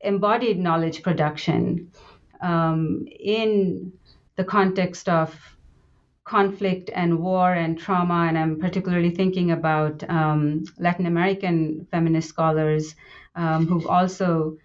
embodied 0.00 0.58
knowledge 0.58 1.02
production 1.02 1.90
um, 2.40 3.04
in 3.18 3.92
the 4.36 4.44
context 4.44 5.08
of 5.08 5.34
conflict 6.24 6.90
and 6.94 7.18
war 7.18 7.52
and 7.52 7.78
trauma. 7.78 8.26
And 8.28 8.38
I'm 8.38 8.60
particularly 8.60 9.10
thinking 9.10 9.50
about 9.50 10.08
um, 10.08 10.64
Latin 10.78 11.06
American 11.06 11.86
feminist 11.90 12.28
scholars 12.28 12.94
um, 13.34 13.66
who've 13.66 13.86
also 13.86 14.58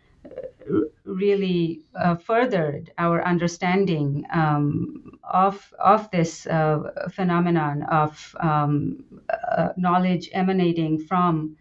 really 1.05 1.81
uh, 1.95 2.15
furthered 2.15 2.91
our 2.97 3.23
understanding 3.23 4.25
um, 4.33 5.19
of 5.23 5.73
of 5.79 6.09
this 6.11 6.47
uh, 6.47 6.79
phenomenon 7.11 7.83
of 7.83 8.35
um, 8.39 9.03
uh, 9.29 9.69
knowledge 9.77 10.29
emanating 10.33 10.99
from 10.99 11.55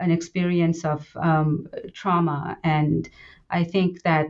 an 0.00 0.10
experience 0.10 0.84
of 0.84 1.08
um, 1.16 1.68
trauma, 1.92 2.58
and 2.64 3.08
I 3.50 3.64
think 3.64 4.02
that 4.02 4.26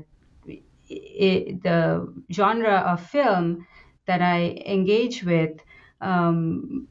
it, 0.88 1.62
the 1.62 2.12
genre 2.32 2.76
of 2.86 3.00
film 3.06 3.66
that 4.06 4.20
I 4.20 4.62
engage 4.66 5.24
with 5.24 5.60
um, 6.00 6.86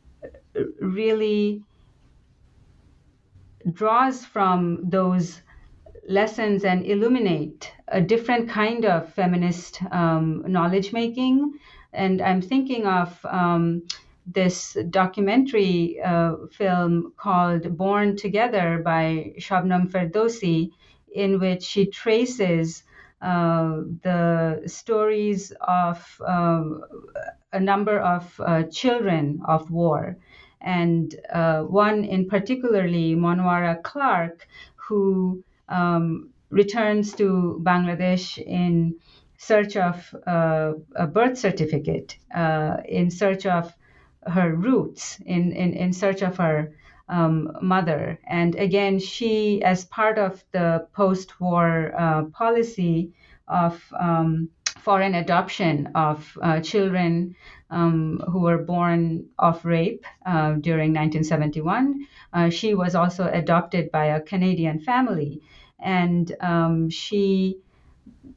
really 0.79 1.63
draws 3.71 4.25
from 4.25 4.89
those 4.89 5.41
lessons 6.07 6.63
and 6.63 6.85
illuminate 6.85 7.71
a 7.87 8.01
different 8.01 8.49
kind 8.49 8.85
of 8.85 9.13
feminist 9.13 9.81
um, 9.91 10.43
knowledge 10.47 10.93
making. 10.93 11.53
And 11.93 12.21
I'm 12.21 12.41
thinking 12.41 12.85
of 12.85 13.25
um, 13.25 13.83
this 14.25 14.77
documentary 14.89 15.99
uh, 16.03 16.35
film 16.51 17.13
called 17.17 17.77
Born 17.77 18.15
Together 18.15 18.81
by 18.83 19.33
Shabnam 19.39 19.91
Ferdousi, 19.91 20.71
in 21.13 21.39
which 21.39 21.63
she 21.63 21.85
traces 21.85 22.83
uh, 23.21 23.81
the 24.01 24.63
stories 24.65 25.53
of 25.61 26.21
uh, 26.25 26.63
a 27.53 27.59
number 27.59 27.99
of 27.99 28.39
uh, 28.39 28.63
children 28.63 29.41
of 29.45 29.69
war. 29.71 30.17
And 30.59 31.13
uh, 31.31 31.61
one 31.63 32.03
in 32.03 32.27
particularly, 32.27 33.15
Monwara 33.15 33.81
Clark, 33.83 34.47
who 34.75 35.43
um, 35.69 36.29
returns 36.49 37.13
to 37.15 37.59
Bangladesh 37.63 38.37
in 38.37 38.95
search 39.37 39.75
of 39.75 40.15
uh, 40.27 40.73
a 40.95 41.07
birth 41.07 41.37
certificate, 41.37 42.17
uh, 42.33 42.77
in 42.87 43.09
search 43.11 43.45
of 43.45 43.73
her 44.25 44.55
roots, 44.55 45.19
in, 45.25 45.51
in, 45.51 45.73
in 45.73 45.91
search 45.93 46.21
of 46.21 46.37
her 46.37 46.73
um, 47.09 47.57
mother. 47.61 48.19
And 48.25 48.55
again, 48.55 48.99
she, 48.99 49.61
as 49.63 49.85
part 49.85 50.17
of 50.17 50.43
the 50.51 50.87
post 50.93 51.39
war 51.41 51.93
uh, 51.97 52.23
policy 52.25 53.13
of 53.47 53.81
um, 53.99 54.49
foreign 54.79 55.15
adoption 55.15 55.89
of 55.95 56.37
uh, 56.41 56.59
children 56.59 57.35
um, 57.69 58.21
who 58.31 58.39
were 58.39 58.57
born 58.57 59.25
of 59.39 59.63
rape 59.63 60.05
uh, 60.25 60.53
during 60.53 60.91
1971, 60.91 62.05
uh, 62.33 62.49
she 62.49 62.73
was 62.73 62.93
also 62.93 63.25
adopted 63.27 63.91
by 63.91 64.05
a 64.05 64.21
Canadian 64.21 64.79
family. 64.79 65.41
And 65.79 66.35
um, 66.41 66.89
she 66.89 67.57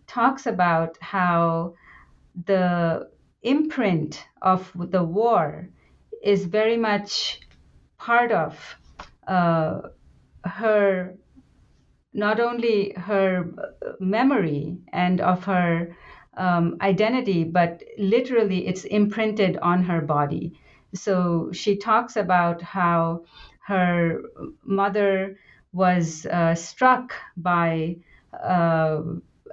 talks 0.06 0.46
about 0.46 0.96
how 1.00 1.74
the 2.46 3.08
imprint 3.42 4.24
of 4.42 4.70
the 4.76 5.02
war 5.02 5.68
is 6.22 6.44
very 6.44 6.76
much 6.76 7.40
part 7.98 8.30
of 8.32 8.76
uh, 9.26 9.80
her 10.44 11.16
not 12.16 12.40
only 12.40 12.92
her 12.96 13.46
memory 14.00 14.78
and 14.92 15.20
of 15.20 15.44
her 15.44 15.94
um, 16.36 16.76
identity, 16.80 17.44
but 17.44 17.82
literally 17.98 18.66
it's 18.66 18.84
imprinted 18.84 19.58
on 19.58 19.84
her 19.84 20.00
body. 20.00 20.52
So 20.94 21.50
she 21.52 21.76
talks 21.76 22.16
about 22.16 22.62
how 22.62 23.24
her 23.66 24.22
mother 24.64 25.36
was 25.72 26.26
uh, 26.26 26.54
struck 26.54 27.12
by 27.36 27.96
uh, 28.32 29.02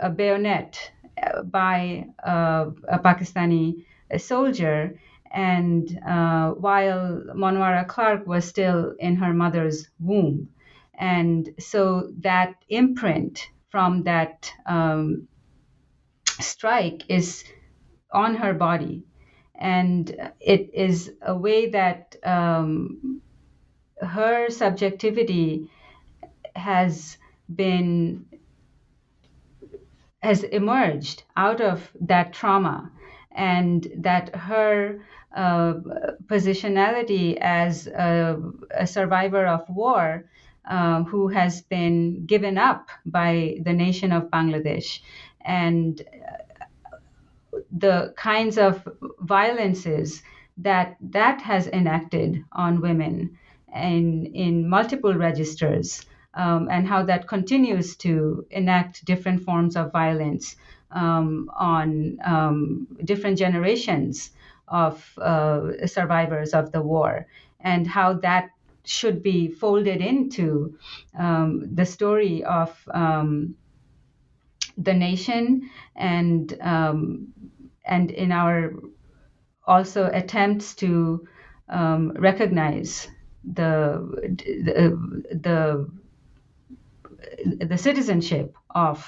a 0.02 0.10
bayonet 0.10 0.92
uh, 1.22 1.44
by 1.44 2.06
uh, 2.26 2.68
a 2.88 3.00
Pakistani 3.00 3.86
soldier 4.18 5.00
and 5.32 6.00
uh, 6.08 6.52
while 6.52 7.24
Monwara 7.36 7.88
Clark 7.88 8.28
was 8.28 8.46
still 8.46 8.94
in 9.00 9.16
her 9.16 9.34
mother's 9.34 9.90
womb. 10.00 10.48
And 11.04 11.56
so 11.60 12.14
that 12.22 12.56
imprint 12.70 13.50
from 13.70 14.04
that 14.04 14.50
um, 14.66 15.28
strike 16.40 17.04
is 17.10 17.44
on 18.10 18.36
her 18.36 18.54
body. 18.54 19.04
And 19.54 20.32
it 20.40 20.70
is 20.74 21.12
a 21.22 21.36
way 21.36 21.70
that 21.72 22.16
um, 22.24 23.22
her 24.02 24.50
subjectivity 24.50 25.70
has 26.56 27.18
been 27.54 28.26
has 30.22 30.44
emerged 30.44 31.24
out 31.36 31.60
of 31.60 31.92
that 32.00 32.32
trauma 32.32 32.90
and 33.36 33.92
that 33.98 34.34
her 34.34 35.02
uh, 35.36 35.74
positionality 36.28 37.36
as 37.42 37.88
a, 37.88 38.42
a, 38.72 38.88
survivor 38.88 39.46
of 39.46 39.68
war 39.68 40.24
uh, 40.70 41.04
who 41.04 41.28
has 41.28 41.62
been 41.62 42.26
given 42.26 42.58
up 42.58 42.90
by 43.06 43.58
the 43.64 43.74
nation 43.74 44.12
of 44.12 44.30
Bangladesh. 44.30 45.00
And 45.42 46.02
uh, 46.02 46.98
the 47.72 48.14
kinds 48.18 48.58
of 48.58 48.88
violences 49.20 50.22
that 50.58 50.98
that 51.02 51.42
has 51.42 51.68
enacted 51.68 52.44
on 52.52 52.82
women 52.82 53.38
in, 53.76 54.26
in 54.28 54.70
multiple 54.70 55.14
registers 55.14 56.06
um, 56.36 56.68
and 56.72 56.88
how 56.88 57.04
that 57.04 57.28
continues 57.28 57.96
to 57.98 58.46
enact 58.52 59.06
different 59.06 59.44
forms 59.44 59.76
of 59.76 59.92
violence 59.92 60.56
um, 60.92 61.50
on 61.56 62.18
um, 62.24 62.88
different 63.04 63.38
generations 63.38 64.32
of 64.68 65.18
uh, 65.20 65.86
survivors 65.86 66.54
of 66.54 66.72
the 66.72 66.82
war 66.82 67.28
and 67.60 67.88
how 67.88 68.14
that 68.14 68.50
should 68.86 69.24
be 69.24 69.48
folded 69.50 70.02
into 70.02 70.78
um, 71.18 71.76
the 71.76 71.86
story 71.86 72.44
of 72.44 72.78
um, 72.94 73.56
the 74.78 74.94
nation 74.94 75.70
and 75.96 76.58
um, 76.62 77.28
and 77.86 78.12
in 78.12 78.32
our 78.32 78.74
also 79.66 80.10
attempts 80.12 80.76
to 80.76 81.28
um, 81.70 82.12
recognize 82.12 83.08
the 83.44 84.02
the 84.66 85.28
the, 85.32 85.90
the 87.66 87.78
citizenship 87.78 88.56
of 88.70 89.06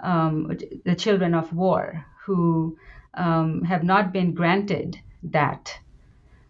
um, 0.00 0.56
the 0.84 0.94
children 0.94 1.34
of 1.34 1.52
war 1.52 2.04
who 2.24 2.76
have 3.14 3.82
not 3.82 4.12
been 4.12 4.34
granted 4.34 4.98
that, 5.22 5.78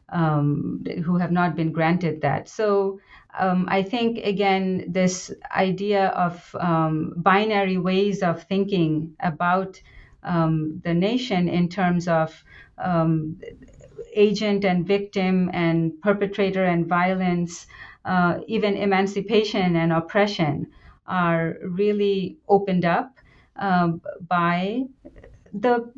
um, 0.09 0.85
who 1.05 1.17
have 1.17 1.33
not 1.33 1.57
been 1.57 1.73
granted 1.73 2.21
that. 2.23 2.49
So 2.49 3.01
um, 3.39 3.67
I 3.69 3.83
think, 3.83 4.19
again, 4.19 4.85
this 4.89 5.33
idea 5.55 6.09
of 6.09 6.55
um, 6.59 7.13
binary 7.17 7.79
ways 7.79 8.23
of 8.23 8.43
thinking 8.45 9.15
about 9.21 9.81
um, 10.23 10.81
the 10.85 10.95
nation 10.95 11.49
in 11.49 11.69
terms 11.69 12.09
of 12.09 12.45
agent 14.15 14.65
and 14.65 14.87
victim 14.87 15.51
and 15.53 16.01
perpetrator 16.03 16.65
and 16.65 16.87
violence, 16.87 17.67
uh, 18.05 18.39
even 18.47 18.77
emancipation 18.77 19.77
and 19.77 19.93
oppression 19.93 20.67
are 21.07 21.57
really 21.63 22.39
opened 22.49 22.85
up 22.85 23.19
um, 23.57 24.01
by 24.29 24.83
the 25.53 25.91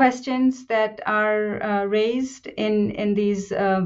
questions 0.00 0.66
that 0.66 1.00
are 1.06 1.62
uh, 1.62 1.84
raised 1.84 2.46
in 2.46 2.90
in 3.02 3.12
these 3.14 3.52
uh, 3.52 3.82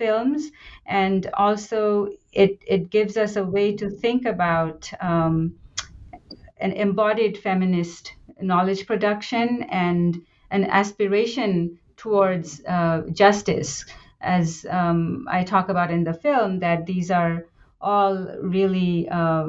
films, 0.00 0.42
and 0.86 1.20
also 1.34 2.08
it 2.32 2.62
it 2.74 2.88
gives 2.90 3.16
us 3.16 3.36
a 3.36 3.44
way 3.56 3.74
to 3.76 3.90
think 3.90 4.26
about 4.26 4.90
um, 5.00 5.34
an 6.58 6.72
embodied 6.72 7.36
feminist 7.38 8.12
knowledge 8.40 8.86
production 8.86 9.64
and 9.70 10.22
an 10.50 10.64
aspiration 10.64 11.78
towards 11.96 12.64
uh, 12.64 13.02
justice, 13.12 13.84
as 14.20 14.64
um, 14.70 15.26
I 15.28 15.42
talk 15.44 15.68
about 15.68 15.90
in 15.90 16.04
the 16.04 16.14
film, 16.14 16.60
that 16.60 16.86
these 16.86 17.10
are 17.10 17.46
all 17.80 18.16
really 18.40 19.08
uh, 19.08 19.48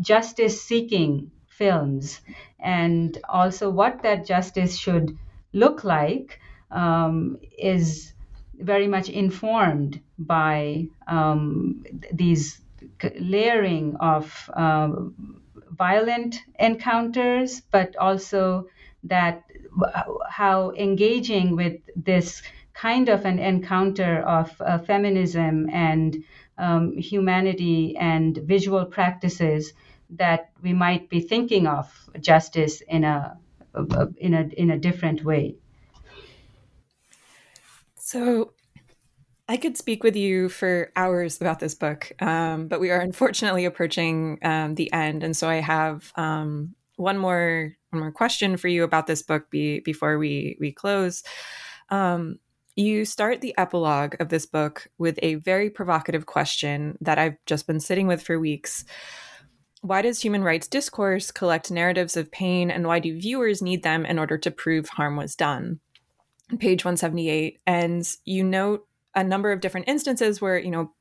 justice 0.00 0.62
seeking 0.62 1.30
films. 1.62 2.20
And 2.58 3.18
also 3.28 3.70
what 3.70 4.02
that 4.02 4.26
justice 4.26 4.74
should 4.84 5.16
look 5.52 5.84
like 5.84 6.40
um, 6.70 7.38
is 7.58 8.12
very 8.70 8.88
much 8.88 9.08
informed 9.08 10.00
by 10.18 10.86
um, 11.06 11.84
these 12.12 12.60
layering 13.20 13.96
of 14.00 14.50
uh, 14.54 14.90
violent 15.70 16.32
encounters, 16.58 17.60
but 17.70 17.96
also 17.96 18.66
that 19.04 19.42
how 20.28 20.72
engaging 20.72 21.56
with 21.56 21.76
this 21.96 22.42
kind 22.74 23.08
of 23.08 23.24
an 23.24 23.38
encounter 23.38 24.20
of 24.38 24.48
uh, 24.60 24.78
feminism 24.78 25.68
and 25.70 26.24
um, 26.58 26.96
humanity 26.96 27.96
and 27.96 28.38
visual 28.38 28.84
practices 28.84 29.72
that 30.16 30.50
we 30.62 30.72
might 30.72 31.08
be 31.08 31.20
thinking 31.20 31.66
of 31.66 31.90
justice 32.20 32.82
in 32.82 33.04
a, 33.04 33.36
in 34.16 34.34
a 34.34 34.42
in 34.56 34.70
a 34.70 34.78
different 34.78 35.24
way. 35.24 35.56
So 37.96 38.52
I 39.48 39.56
could 39.56 39.76
speak 39.76 40.02
with 40.02 40.16
you 40.16 40.48
for 40.48 40.92
hours 40.96 41.40
about 41.40 41.58
this 41.58 41.74
book, 41.74 42.12
um, 42.20 42.68
but 42.68 42.80
we 42.80 42.90
are 42.90 43.00
unfortunately 43.00 43.64
approaching 43.64 44.38
um, 44.42 44.74
the 44.74 44.92
end, 44.92 45.22
and 45.24 45.36
so 45.36 45.48
I 45.48 45.56
have 45.56 46.12
um, 46.16 46.74
one 46.96 47.18
more 47.18 47.74
one 47.90 48.00
more 48.00 48.12
question 48.12 48.56
for 48.56 48.68
you 48.68 48.84
about 48.84 49.06
this 49.06 49.22
book 49.22 49.50
be, 49.50 49.80
before 49.80 50.18
we 50.18 50.56
we 50.60 50.72
close. 50.72 51.22
Um, 51.88 52.38
you 52.76 53.04
start 53.04 53.40
the 53.40 53.54
epilogue 53.58 54.14
of 54.20 54.30
this 54.30 54.46
book 54.46 54.88
with 54.96 55.18
a 55.22 55.34
very 55.34 55.68
provocative 55.68 56.24
question 56.24 56.96
that 57.02 57.18
I've 57.18 57.36
just 57.44 57.66
been 57.66 57.80
sitting 57.80 58.06
with 58.06 58.22
for 58.22 58.38
weeks. 58.38 58.84
Why 59.82 60.00
does 60.00 60.20
human 60.20 60.44
rights 60.44 60.68
discourse 60.68 61.32
collect 61.32 61.70
narratives 61.70 62.16
of 62.16 62.30
pain, 62.30 62.70
and 62.70 62.86
why 62.86 63.00
do 63.00 63.18
viewers 63.18 63.60
need 63.60 63.82
them 63.82 64.06
in 64.06 64.16
order 64.18 64.38
to 64.38 64.50
prove 64.50 64.88
harm 64.88 65.16
was 65.16 65.34
done? 65.34 65.80
Page 66.58 66.84
178. 66.84 67.58
And 67.66 68.08
you 68.24 68.44
note 68.44 68.86
a 69.14 69.24
number 69.24 69.50
of 69.50 69.60
different 69.60 69.88
instances 69.88 70.40
where, 70.40 70.56
you 70.56 70.70
know, 70.70 70.92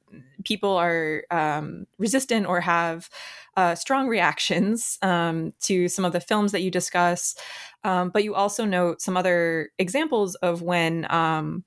people 0.44 0.76
are 0.78 1.24
um, 1.30 1.86
resistant 2.00 2.48
or 2.48 2.60
have 2.60 3.08
uh, 3.56 3.76
strong 3.76 4.08
reactions 4.08 4.98
um, 5.04 5.54
to 5.62 5.88
some 5.88 6.04
of 6.04 6.14
the 6.14 6.20
films 6.20 6.52
that 6.52 6.62
you 6.62 6.72
discuss. 6.72 7.36
Um, 7.84 8.10
but 8.10 8.24
you 8.24 8.34
also 8.34 8.66
note 8.66 9.00
some 9.02 9.16
other 9.16 9.70
examples 9.78 10.34
of 10.36 10.64
when, 10.64 11.06
um, 11.12 11.66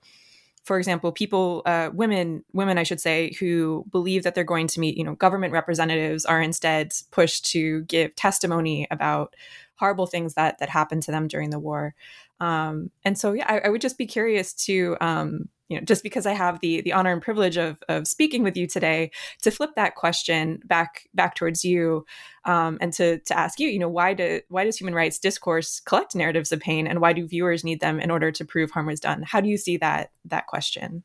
for 0.64 0.78
example, 0.78 1.12
people, 1.12 1.62
uh, 1.66 1.90
women, 1.92 2.42
women, 2.52 2.78
I 2.78 2.82
should 2.82 3.00
say, 3.00 3.34
who 3.38 3.84
believe 3.90 4.22
that 4.22 4.34
they're 4.34 4.44
going 4.44 4.66
to 4.68 4.80
meet, 4.80 4.96
you 4.96 5.04
know, 5.04 5.14
government 5.14 5.52
representatives 5.52 6.24
are 6.24 6.40
instead 6.40 6.92
pushed 7.10 7.44
to 7.52 7.82
give 7.82 8.16
testimony 8.16 8.86
about 8.90 9.34
horrible 9.76 10.06
things 10.06 10.34
that 10.34 10.58
that 10.58 10.68
happened 10.68 11.02
to 11.04 11.10
them 11.10 11.28
during 11.28 11.50
the 11.50 11.58
war. 11.58 11.94
Um, 12.40 12.90
and 13.04 13.18
so, 13.18 13.32
yeah, 13.32 13.46
I, 13.48 13.60
I, 13.60 13.68
would 13.68 13.80
just 13.80 13.96
be 13.96 14.06
curious 14.06 14.52
to, 14.54 14.96
um, 15.00 15.48
you 15.68 15.78
know, 15.78 15.84
just 15.84 16.02
because 16.02 16.26
I 16.26 16.32
have 16.32 16.60
the 16.60 16.80
the 16.80 16.92
honor 16.92 17.12
and 17.12 17.22
privilege 17.22 17.56
of 17.56 17.82
of 17.88 18.06
speaking 18.06 18.42
with 18.42 18.56
you 18.56 18.66
today, 18.66 19.10
to 19.42 19.50
flip 19.50 19.70
that 19.76 19.94
question 19.94 20.60
back 20.64 21.08
back 21.14 21.36
towards 21.36 21.64
you, 21.64 22.04
um, 22.44 22.76
and 22.80 22.92
to 22.94 23.20
to 23.20 23.38
ask 23.38 23.60
you, 23.60 23.68
you 23.68 23.78
know, 23.78 23.88
why 23.88 24.14
do 24.14 24.40
why 24.48 24.64
does 24.64 24.76
human 24.76 24.94
rights 24.94 25.18
discourse 25.18 25.80
collect 25.80 26.14
narratives 26.14 26.52
of 26.52 26.60
pain, 26.60 26.86
and 26.86 27.00
why 27.00 27.12
do 27.12 27.26
viewers 27.26 27.64
need 27.64 27.80
them 27.80 28.00
in 28.00 28.10
order 28.10 28.30
to 28.32 28.44
prove 28.44 28.72
harm 28.72 28.86
was 28.86 29.00
done? 29.00 29.22
How 29.22 29.40
do 29.40 29.48
you 29.48 29.56
see 29.56 29.76
that 29.78 30.10
that 30.24 30.46
question? 30.46 31.04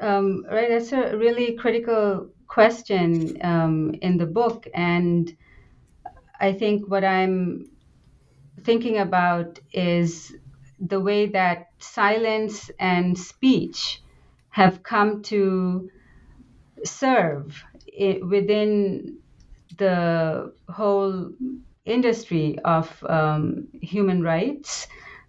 Um, 0.00 0.44
right, 0.50 0.68
that's 0.68 0.92
a 0.92 1.16
really 1.16 1.54
critical 1.54 2.28
question 2.46 3.36
um, 3.42 3.94
in 4.00 4.16
the 4.16 4.26
book, 4.26 4.66
and 4.74 5.36
I 6.40 6.52
think 6.52 6.88
what 6.88 7.04
I'm 7.04 7.66
thinking 8.62 8.98
about 8.98 9.58
is 9.72 10.36
the 10.80 11.00
way 11.00 11.26
that 11.26 11.68
silence 11.78 12.70
and 12.78 13.18
speech 13.18 14.02
have 14.50 14.82
come 14.82 15.22
to 15.22 15.90
serve 16.84 17.64
within 18.22 19.18
the 19.78 20.52
whole 20.68 21.32
industry 21.84 22.58
of 22.64 23.04
um, 23.08 23.68
human 23.80 24.22
rights 24.22 24.86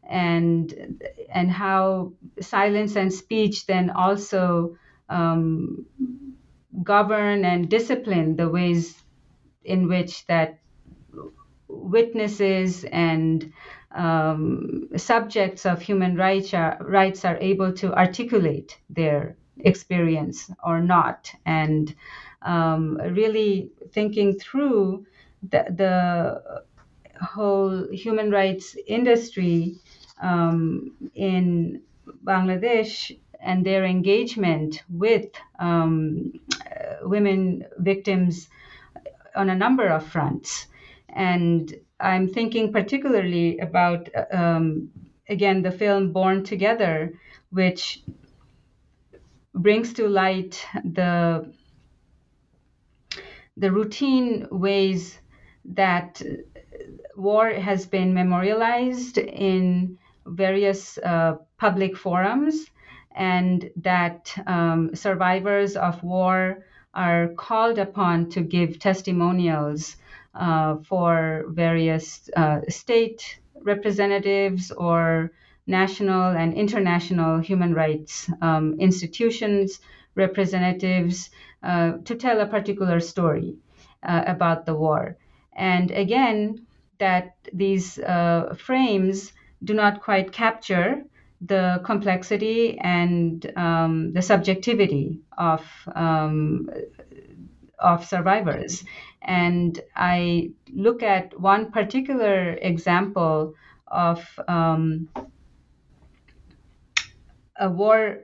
and 0.10 1.03
and 1.30 1.51
how 1.51 2.14
silence 2.41 2.95
and 2.95 3.14
speech 3.14 3.66
then 3.68 3.89
also 3.91 4.76
um, 5.10 5.86
govern 6.84 7.45
and 7.45 7.70
discipline 7.70 8.36
the 8.36 8.49
ways 8.49 9.03
in 9.64 9.88
which 9.88 10.26
that 10.28 10.59
witnesses 11.70 12.84
and 12.86 13.54
um, 13.92 14.90
subjects 14.98 15.66
of 15.66 15.82
human 15.82 16.16
rights 16.16 16.54
are, 16.54 16.78
rights 16.82 17.26
are 17.26 17.38
able 17.38 17.72
to 17.74 17.94
articulate 17.94 18.78
their 18.90 19.36
experience 19.60 20.52
or 20.64 20.82
not, 20.82 21.32
and 21.46 21.96
um, 22.42 22.98
really 22.98 23.72
thinking 23.92 24.38
through 24.38 25.06
the, 25.44 25.66
the, 25.70 26.64
whole 27.22 27.86
human 27.92 28.32
rights 28.32 28.78
industry 28.88 29.76
um, 30.22 30.92
in 31.16 31.82
Bangladesh 32.24 33.18
and 33.42 33.66
their 33.66 33.84
engagement 33.86 34.84
with 34.90 35.30
um, 35.60 36.32
women 37.04 37.66
victims 37.78 38.50
on 39.36 39.50
a 39.50 39.56
number 39.56 39.88
of 39.88 40.06
fronts. 40.06 40.68
And 41.14 41.74
I'm 41.99 42.28
thinking 42.28 42.72
particularly 42.72 43.60
about, 43.60 44.10
um, 44.32 44.89
again, 45.28 45.62
the 45.62 45.72
film 45.72 46.12
Born 46.12 46.43
Together, 46.43 47.14
which 47.51 48.01
brings 49.53 49.93
to 49.93 50.07
light 50.07 50.66
the 50.86 51.53
the 53.57 53.72
routine 53.72 54.47
ways 54.51 55.20
that 55.66 56.22
war 57.18 57.49
has 57.49 57.86
been 57.86 58.14
memorialized 58.14 59.18
in 59.18 59.97
various 60.26 60.97
uh, 60.99 61.36
public 61.57 61.97
forums 61.97 62.68
and 63.16 63.70
that 63.76 64.34
um, 64.47 64.95
survivors 64.95 65.76
of 65.76 66.01
war 66.03 66.64
are 66.93 67.28
called 67.38 67.78
upon 67.78 68.30
to 68.30 68.41
give 68.41 68.80
testimonials 68.80 69.97
for 70.88 71.46
various 71.50 72.30
uh, 72.36 72.62
state 72.70 73.40
representatives 73.62 74.72
or 74.72 75.32
national 75.68 76.32
and 76.32 76.54
international 76.54 77.40
human 77.40 77.74
rights 77.74 78.30
um, 78.42 78.76
institutions 78.80 79.80
representatives 80.16 81.30
uh, 81.64 81.94
to 82.06 82.16
tell 82.16 82.40
a 82.42 82.46
particular 82.48 83.00
story 83.00 83.56
uh, 84.04 84.24
about 84.26 84.66
the 84.66 84.74
war. 84.74 85.18
And 85.56 85.92
again, 85.92 86.66
that 87.00 87.36
these 87.54 88.00
uh, 88.00 88.56
frames 88.58 89.34
do 89.64 89.74
not 89.74 90.02
quite 90.02 90.32
capture 90.32 91.04
the 91.42 91.82
complexity 91.86 92.78
and 92.80 93.52
um, 93.56 94.14
the 94.14 94.22
subjectivity 94.22 95.20
of 95.38 95.66
um, 95.96 96.70
of 97.80 98.06
survivors. 98.06 98.84
And 99.22 99.80
I 99.96 100.52
look 100.74 101.04
at 101.04 101.40
one 101.40 101.72
particular 101.72 102.54
example 102.62 103.54
of 103.88 104.28
um, 104.48 105.10
a 107.60 107.70
war 107.70 108.20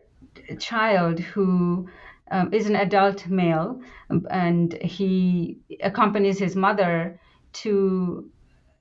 child 0.59 1.19
who 1.19 1.89
um, 2.31 2.53
is 2.53 2.67
an 2.67 2.75
adult 2.75 3.27
male, 3.27 3.81
and 4.29 4.73
he 4.81 5.59
accompanies 5.81 6.39
his 6.39 6.55
mother 6.55 7.19
to 7.53 8.29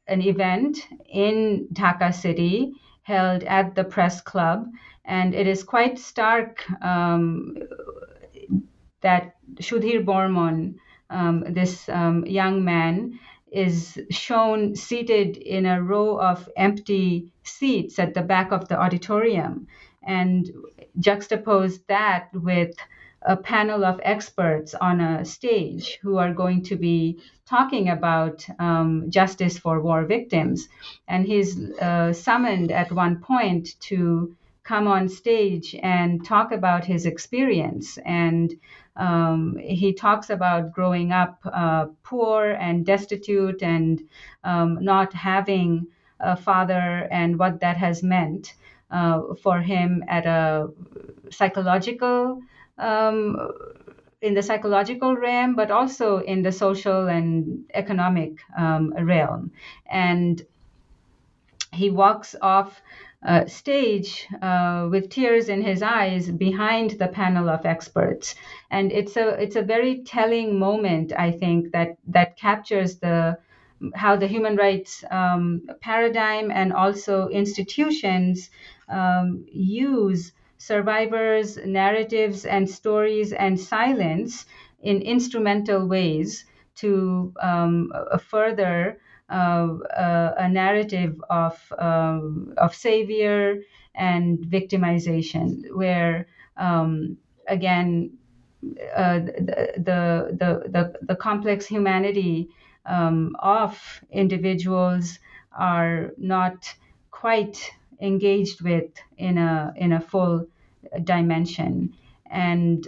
an 0.06 0.22
event 0.22 0.86
in 1.12 1.68
Dhaka 1.72 2.14
city 2.14 2.72
held 3.02 3.44
at 3.44 3.74
the 3.74 3.84
press 3.84 4.20
club. 4.20 4.66
And 5.04 5.34
it 5.34 5.46
is 5.46 5.62
quite 5.62 5.98
stark 5.98 6.64
um, 6.82 7.56
that 9.02 9.34
Sudhir 9.56 10.04
Bormon, 10.04 10.76
um, 11.10 11.44
this 11.48 11.88
um, 11.88 12.24
young 12.26 12.64
man, 12.64 13.18
is 13.54 14.00
shown 14.10 14.74
seated 14.74 15.36
in 15.36 15.64
a 15.64 15.80
row 15.80 16.18
of 16.18 16.48
empty 16.56 17.32
seats 17.44 17.98
at 18.00 18.12
the 18.12 18.22
back 18.22 18.50
of 18.50 18.66
the 18.68 18.78
auditorium. 18.78 19.68
And 20.02 20.50
juxtapose 20.98 21.78
that 21.86 22.28
with 22.34 22.74
a 23.22 23.36
panel 23.36 23.84
of 23.84 24.00
experts 24.02 24.74
on 24.74 25.00
a 25.00 25.24
stage 25.24 25.98
who 26.02 26.18
are 26.18 26.34
going 26.34 26.62
to 26.62 26.76
be 26.76 27.18
talking 27.46 27.88
about 27.88 28.44
um, 28.58 29.06
justice 29.08 29.56
for 29.56 29.80
war 29.80 30.04
victims. 30.04 30.68
And 31.08 31.24
he's 31.24 31.58
uh, 31.80 32.12
summoned 32.12 32.70
at 32.70 32.92
one 32.92 33.20
point 33.20 33.80
to 33.82 34.36
come 34.64 34.86
on 34.86 35.08
stage 35.08 35.76
and 35.82 36.24
talk 36.24 36.52
about 36.52 36.84
his 36.84 37.06
experience. 37.06 37.98
And 38.04 38.52
um, 38.96 39.56
he 39.60 39.92
talks 39.92 40.30
about 40.30 40.72
growing 40.72 41.12
up 41.12 41.40
uh, 41.44 41.86
poor 42.02 42.50
and 42.50 42.86
destitute 42.86 43.62
and 43.62 44.02
um, 44.44 44.78
not 44.84 45.12
having 45.12 45.86
a 46.20 46.36
father 46.36 47.08
and 47.10 47.38
what 47.38 47.60
that 47.60 47.76
has 47.76 48.02
meant 48.02 48.54
uh, 48.90 49.34
for 49.42 49.60
him 49.60 50.04
at 50.08 50.26
a 50.26 50.68
psychological 51.30 52.40
um, 52.78 53.50
in 54.22 54.34
the 54.34 54.42
psychological 54.42 55.16
realm, 55.16 55.54
but 55.54 55.70
also 55.70 56.18
in 56.18 56.42
the 56.42 56.52
social 56.52 57.08
and 57.08 57.64
economic 57.74 58.38
um, 58.56 58.92
realm. 58.94 59.50
And 59.86 60.40
he 61.72 61.90
walks 61.90 62.34
off 62.40 62.80
uh, 63.24 63.46
stage 63.46 64.26
uh, 64.42 64.88
with 64.90 65.08
tears 65.10 65.48
in 65.48 65.62
his 65.62 65.82
eyes 65.82 66.30
behind 66.30 66.90
the 66.92 67.08
panel 67.08 67.48
of 67.48 67.64
experts, 67.66 68.34
and 68.70 68.92
it's 68.92 69.16
a 69.16 69.28
it's 69.42 69.56
a 69.56 69.62
very 69.62 70.02
telling 70.04 70.58
moment. 70.58 71.12
I 71.16 71.30
think 71.32 71.72
that 71.72 71.96
that 72.08 72.36
captures 72.36 72.98
the 72.98 73.38
how 73.94 74.16
the 74.16 74.26
human 74.26 74.56
rights 74.56 75.04
um, 75.10 75.62
paradigm 75.80 76.50
and 76.50 76.72
also 76.72 77.28
institutions 77.28 78.50
um, 78.88 79.44
use 79.50 80.32
survivors, 80.58 81.58
narratives, 81.66 82.44
and 82.44 82.68
stories 82.68 83.32
and 83.32 83.58
silence 83.60 84.46
in 84.82 85.02
instrumental 85.02 85.86
ways 85.86 86.44
to 86.76 87.32
um, 87.40 87.92
further 88.20 88.98
a 89.34 90.48
narrative 90.48 91.20
of 91.30 91.72
um, 91.78 92.54
of 92.58 92.74
savior 92.74 93.62
and 93.94 94.38
victimization, 94.38 95.62
where 95.74 96.26
um, 96.56 97.16
again 97.48 98.18
uh, 98.96 99.20
the, 99.20 99.72
the, 99.76 100.68
the 100.70 100.94
the 101.02 101.16
complex 101.16 101.66
humanity 101.66 102.48
um, 102.86 103.36
of 103.40 104.02
individuals 104.10 105.18
are 105.52 106.12
not 106.18 106.74
quite 107.10 107.70
engaged 108.00 108.60
with 108.62 108.90
in 109.18 109.38
a 109.38 109.72
in 109.76 109.92
a 109.92 110.00
full 110.00 110.46
dimension. 111.04 111.92
And 112.30 112.86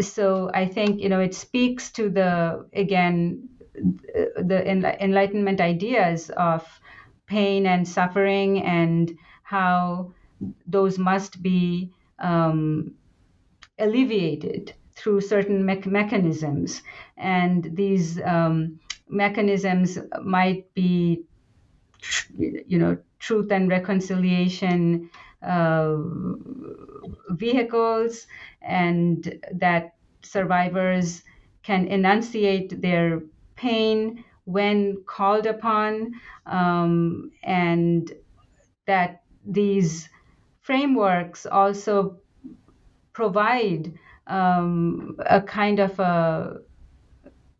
so 0.00 0.50
i 0.54 0.66
think 0.66 1.00
you 1.00 1.08
know 1.08 1.20
it 1.20 1.34
speaks 1.34 1.90
to 1.90 2.08
the 2.08 2.66
again 2.72 3.48
the 4.36 4.64
enlightenment 5.00 5.60
ideas 5.60 6.30
of 6.30 6.80
pain 7.26 7.66
and 7.66 7.86
suffering 7.86 8.62
and 8.62 9.16
how 9.42 10.12
those 10.66 10.98
must 10.98 11.42
be 11.42 11.92
um, 12.18 12.94
alleviated 13.78 14.74
through 14.92 15.20
certain 15.20 15.64
me- 15.64 15.82
mechanisms. 15.86 16.82
And 17.16 17.76
these 17.76 18.20
um, 18.22 18.80
mechanisms 19.08 19.98
might 20.22 20.72
be, 20.74 21.24
you 22.38 22.78
know, 22.78 22.98
truth 23.18 23.50
and 23.52 23.68
reconciliation 23.70 25.10
uh, 25.42 25.96
vehicles, 27.30 28.26
and 28.62 29.40
that 29.52 29.94
survivors 30.22 31.22
can 31.62 31.86
enunciate 31.86 32.80
their 32.80 33.22
pain 33.58 34.24
when 34.44 35.02
called 35.06 35.46
upon, 35.46 36.12
um, 36.46 37.30
and 37.42 38.12
that 38.86 39.22
these 39.44 40.08
frameworks 40.60 41.44
also 41.46 42.16
provide 43.12 43.92
um, 44.26 45.16
a 45.26 45.40
kind 45.42 45.80
of 45.80 45.98
a 46.00 46.58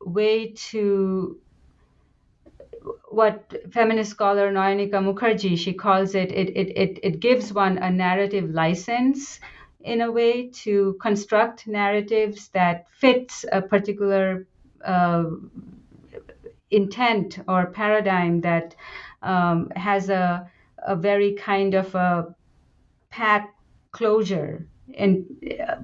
way 0.01 0.53
to 0.71 1.39
what 3.11 3.55
feminist 3.73 4.11
scholar 4.11 4.53
Nayanika 4.53 4.99
Mookherjee 5.07 5.59
she 5.59 5.73
calls 5.73 6.15
it, 6.15 6.31
it 6.33 6.51
it, 6.57 6.69
it 6.77 6.99
it 7.03 7.21
gives 7.21 7.53
one 7.53 7.79
a 7.79 7.91
narrative 7.91 8.51
license 8.51 9.41
in 9.81 10.01
a 10.03 10.11
way 10.13 10.49
to 10.49 10.97
construct 11.01 11.67
narratives 11.67 12.49
that 12.49 12.87
fits 12.91 13.45
a 13.53 13.63
particular 13.63 14.47
uh, 14.85 15.25
intent 16.71 17.39
or 17.49 17.67
paradigm 17.67 18.41
that 18.43 18.75
um, 19.23 19.71
has 19.77 20.11
a 20.11 20.51
a 20.87 20.95
very 20.95 21.35
kind 21.35 21.75
of 21.75 21.95
a 21.95 22.35
path 23.11 23.49
closure 23.91 24.67
and 24.97 25.25
uh, 25.61 25.77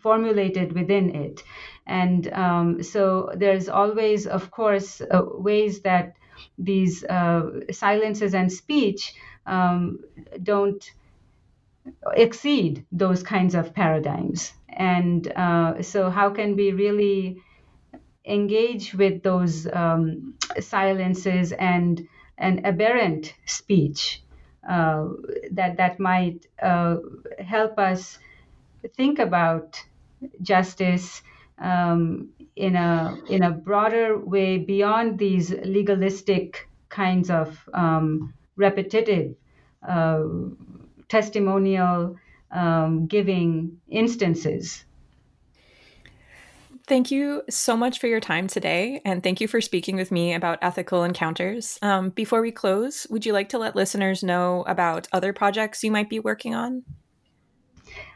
formulated 0.00 0.72
within 0.72 1.14
it. 1.14 1.42
And 1.86 2.32
um, 2.32 2.82
so 2.82 3.30
there's 3.34 3.68
always 3.68 4.26
of 4.26 4.50
course 4.50 5.00
uh, 5.00 5.22
ways 5.24 5.80
that 5.80 6.14
these 6.58 7.04
uh, 7.04 7.50
silences 7.72 8.34
and 8.34 8.52
speech 8.52 9.14
um, 9.46 10.00
don't 10.42 10.84
exceed 12.14 12.84
those 12.92 13.22
kinds 13.22 13.54
of 13.54 13.74
paradigms. 13.74 14.52
And 14.68 15.32
uh, 15.32 15.82
so 15.82 16.10
how 16.10 16.30
can 16.30 16.56
we 16.56 16.72
really 16.72 17.42
engage 18.26 18.94
with 18.94 19.22
those 19.22 19.66
um, 19.72 20.34
silences 20.60 21.52
and 21.52 22.06
and 22.38 22.66
aberrant 22.66 23.34
speech 23.46 24.22
uh, 24.68 25.08
that 25.52 25.76
that 25.76 25.98
might 26.00 26.46
uh, 26.62 26.96
help 27.38 27.78
us 27.78 28.18
think 28.96 29.18
about 29.18 29.82
justice 30.42 31.22
um, 31.58 32.28
in 32.56 32.76
a 32.76 33.18
in 33.28 33.42
a 33.42 33.50
broader 33.50 34.18
way 34.18 34.58
beyond 34.58 35.18
these 35.18 35.50
legalistic 35.64 36.68
kinds 36.88 37.30
of 37.30 37.68
um, 37.74 38.34
repetitive 38.56 39.34
uh, 39.86 40.22
testimonial 41.08 42.16
um, 42.50 43.06
giving 43.06 43.78
instances. 43.88 44.85
Thank 46.86 47.10
you 47.10 47.42
so 47.50 47.76
much 47.76 47.98
for 47.98 48.06
your 48.06 48.20
time 48.20 48.46
today, 48.46 49.00
and 49.04 49.20
thank 49.20 49.40
you 49.40 49.48
for 49.48 49.60
speaking 49.60 49.96
with 49.96 50.12
me 50.12 50.34
about 50.34 50.60
ethical 50.62 51.02
encounters. 51.02 51.80
Um, 51.82 52.10
before 52.10 52.40
we 52.40 52.52
close, 52.52 53.08
would 53.10 53.26
you 53.26 53.32
like 53.32 53.48
to 53.48 53.58
let 53.58 53.74
listeners 53.74 54.22
know 54.22 54.62
about 54.68 55.08
other 55.12 55.32
projects 55.32 55.82
you 55.82 55.90
might 55.90 56.08
be 56.08 56.20
working 56.20 56.54
on? 56.54 56.84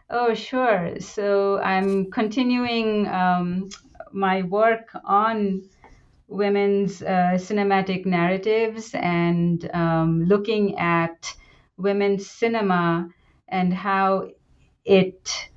Oh, 0.08 0.34
sure. 0.34 1.00
So 1.00 1.58
I'm 1.58 2.12
continuing 2.12 3.08
um, 3.08 3.70
my 4.12 4.42
work 4.42 4.90
on 5.04 5.62
women's 6.28 7.02
uh, 7.02 7.34
cinematic 7.34 8.06
narratives 8.06 8.94
and 8.94 9.68
um, 9.74 10.24
looking 10.26 10.78
at 10.78 11.34
women's 11.76 12.30
cinema 12.30 13.08
and 13.48 13.74
how 13.74 14.28
it 14.84 15.50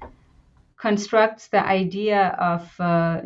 constructs 0.84 1.48
the 1.48 1.66
idea 1.66 2.36
of 2.54 2.62
uh, 2.78 3.22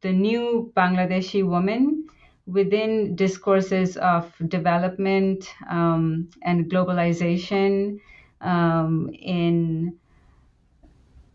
the 0.00 0.10
new 0.10 0.72
Bangladeshi 0.74 1.46
woman 1.46 2.08
within 2.46 3.14
discourses 3.14 3.98
of 3.98 4.32
development 4.48 5.44
um, 5.68 6.30
and 6.40 6.70
globalization 6.70 8.00
um, 8.40 9.10
in 9.12 9.94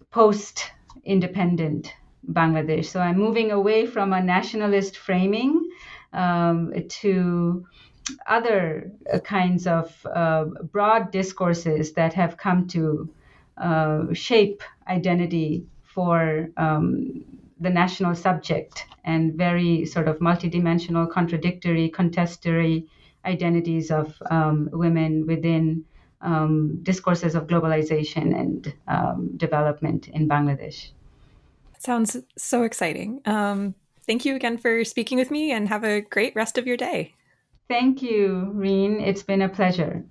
post 0.09 0.71
independent 1.03 1.93
Bangladesh. 2.31 2.85
So 2.85 2.99
I'm 2.99 3.19
moving 3.19 3.51
away 3.51 3.85
from 3.85 4.11
a 4.11 4.23
nationalist 4.23 4.97
framing 4.97 5.69
um, 6.13 6.73
to 7.03 7.63
other 8.25 8.91
kinds 9.23 9.67
of 9.67 9.85
uh, 10.07 10.45
broad 10.71 11.11
discourses 11.11 11.93
that 11.93 12.13
have 12.15 12.37
come 12.37 12.67
to 12.69 13.13
uh, 13.57 14.13
shape 14.13 14.61
identity 14.87 15.65
for 15.83 16.49
um, 16.57 17.23
the 17.59 17.69
national 17.69 18.15
subject 18.15 18.85
and 19.03 19.35
very 19.35 19.85
sort 19.85 20.07
of 20.07 20.19
multidimensional, 20.19 21.09
contradictory, 21.09 21.89
contestory 21.89 22.87
identities 23.25 23.91
of 23.91 24.21
um, 24.29 24.69
women 24.73 25.25
within 25.27 25.85
um, 26.21 26.79
discourses 26.83 27.35
of 27.35 27.47
globalization 27.47 28.37
and 28.37 28.73
um, 28.87 29.31
development 29.37 30.07
in 30.07 30.27
Bangladesh. 30.27 30.89
Sounds 31.79 32.17
so 32.37 32.63
exciting. 32.63 33.21
Um, 33.25 33.75
thank 34.07 34.25
you 34.25 34.35
again 34.35 34.57
for 34.57 34.83
speaking 34.85 35.17
with 35.17 35.31
me 35.31 35.51
and 35.51 35.67
have 35.67 35.83
a 35.83 36.01
great 36.01 36.35
rest 36.35 36.57
of 36.57 36.65
your 36.65 36.77
day. 36.77 37.13
Thank 37.67 38.01
you, 38.01 38.51
Reen. 38.53 38.99
It's 38.99 39.23
been 39.23 39.41
a 39.41 39.49
pleasure. 39.49 40.03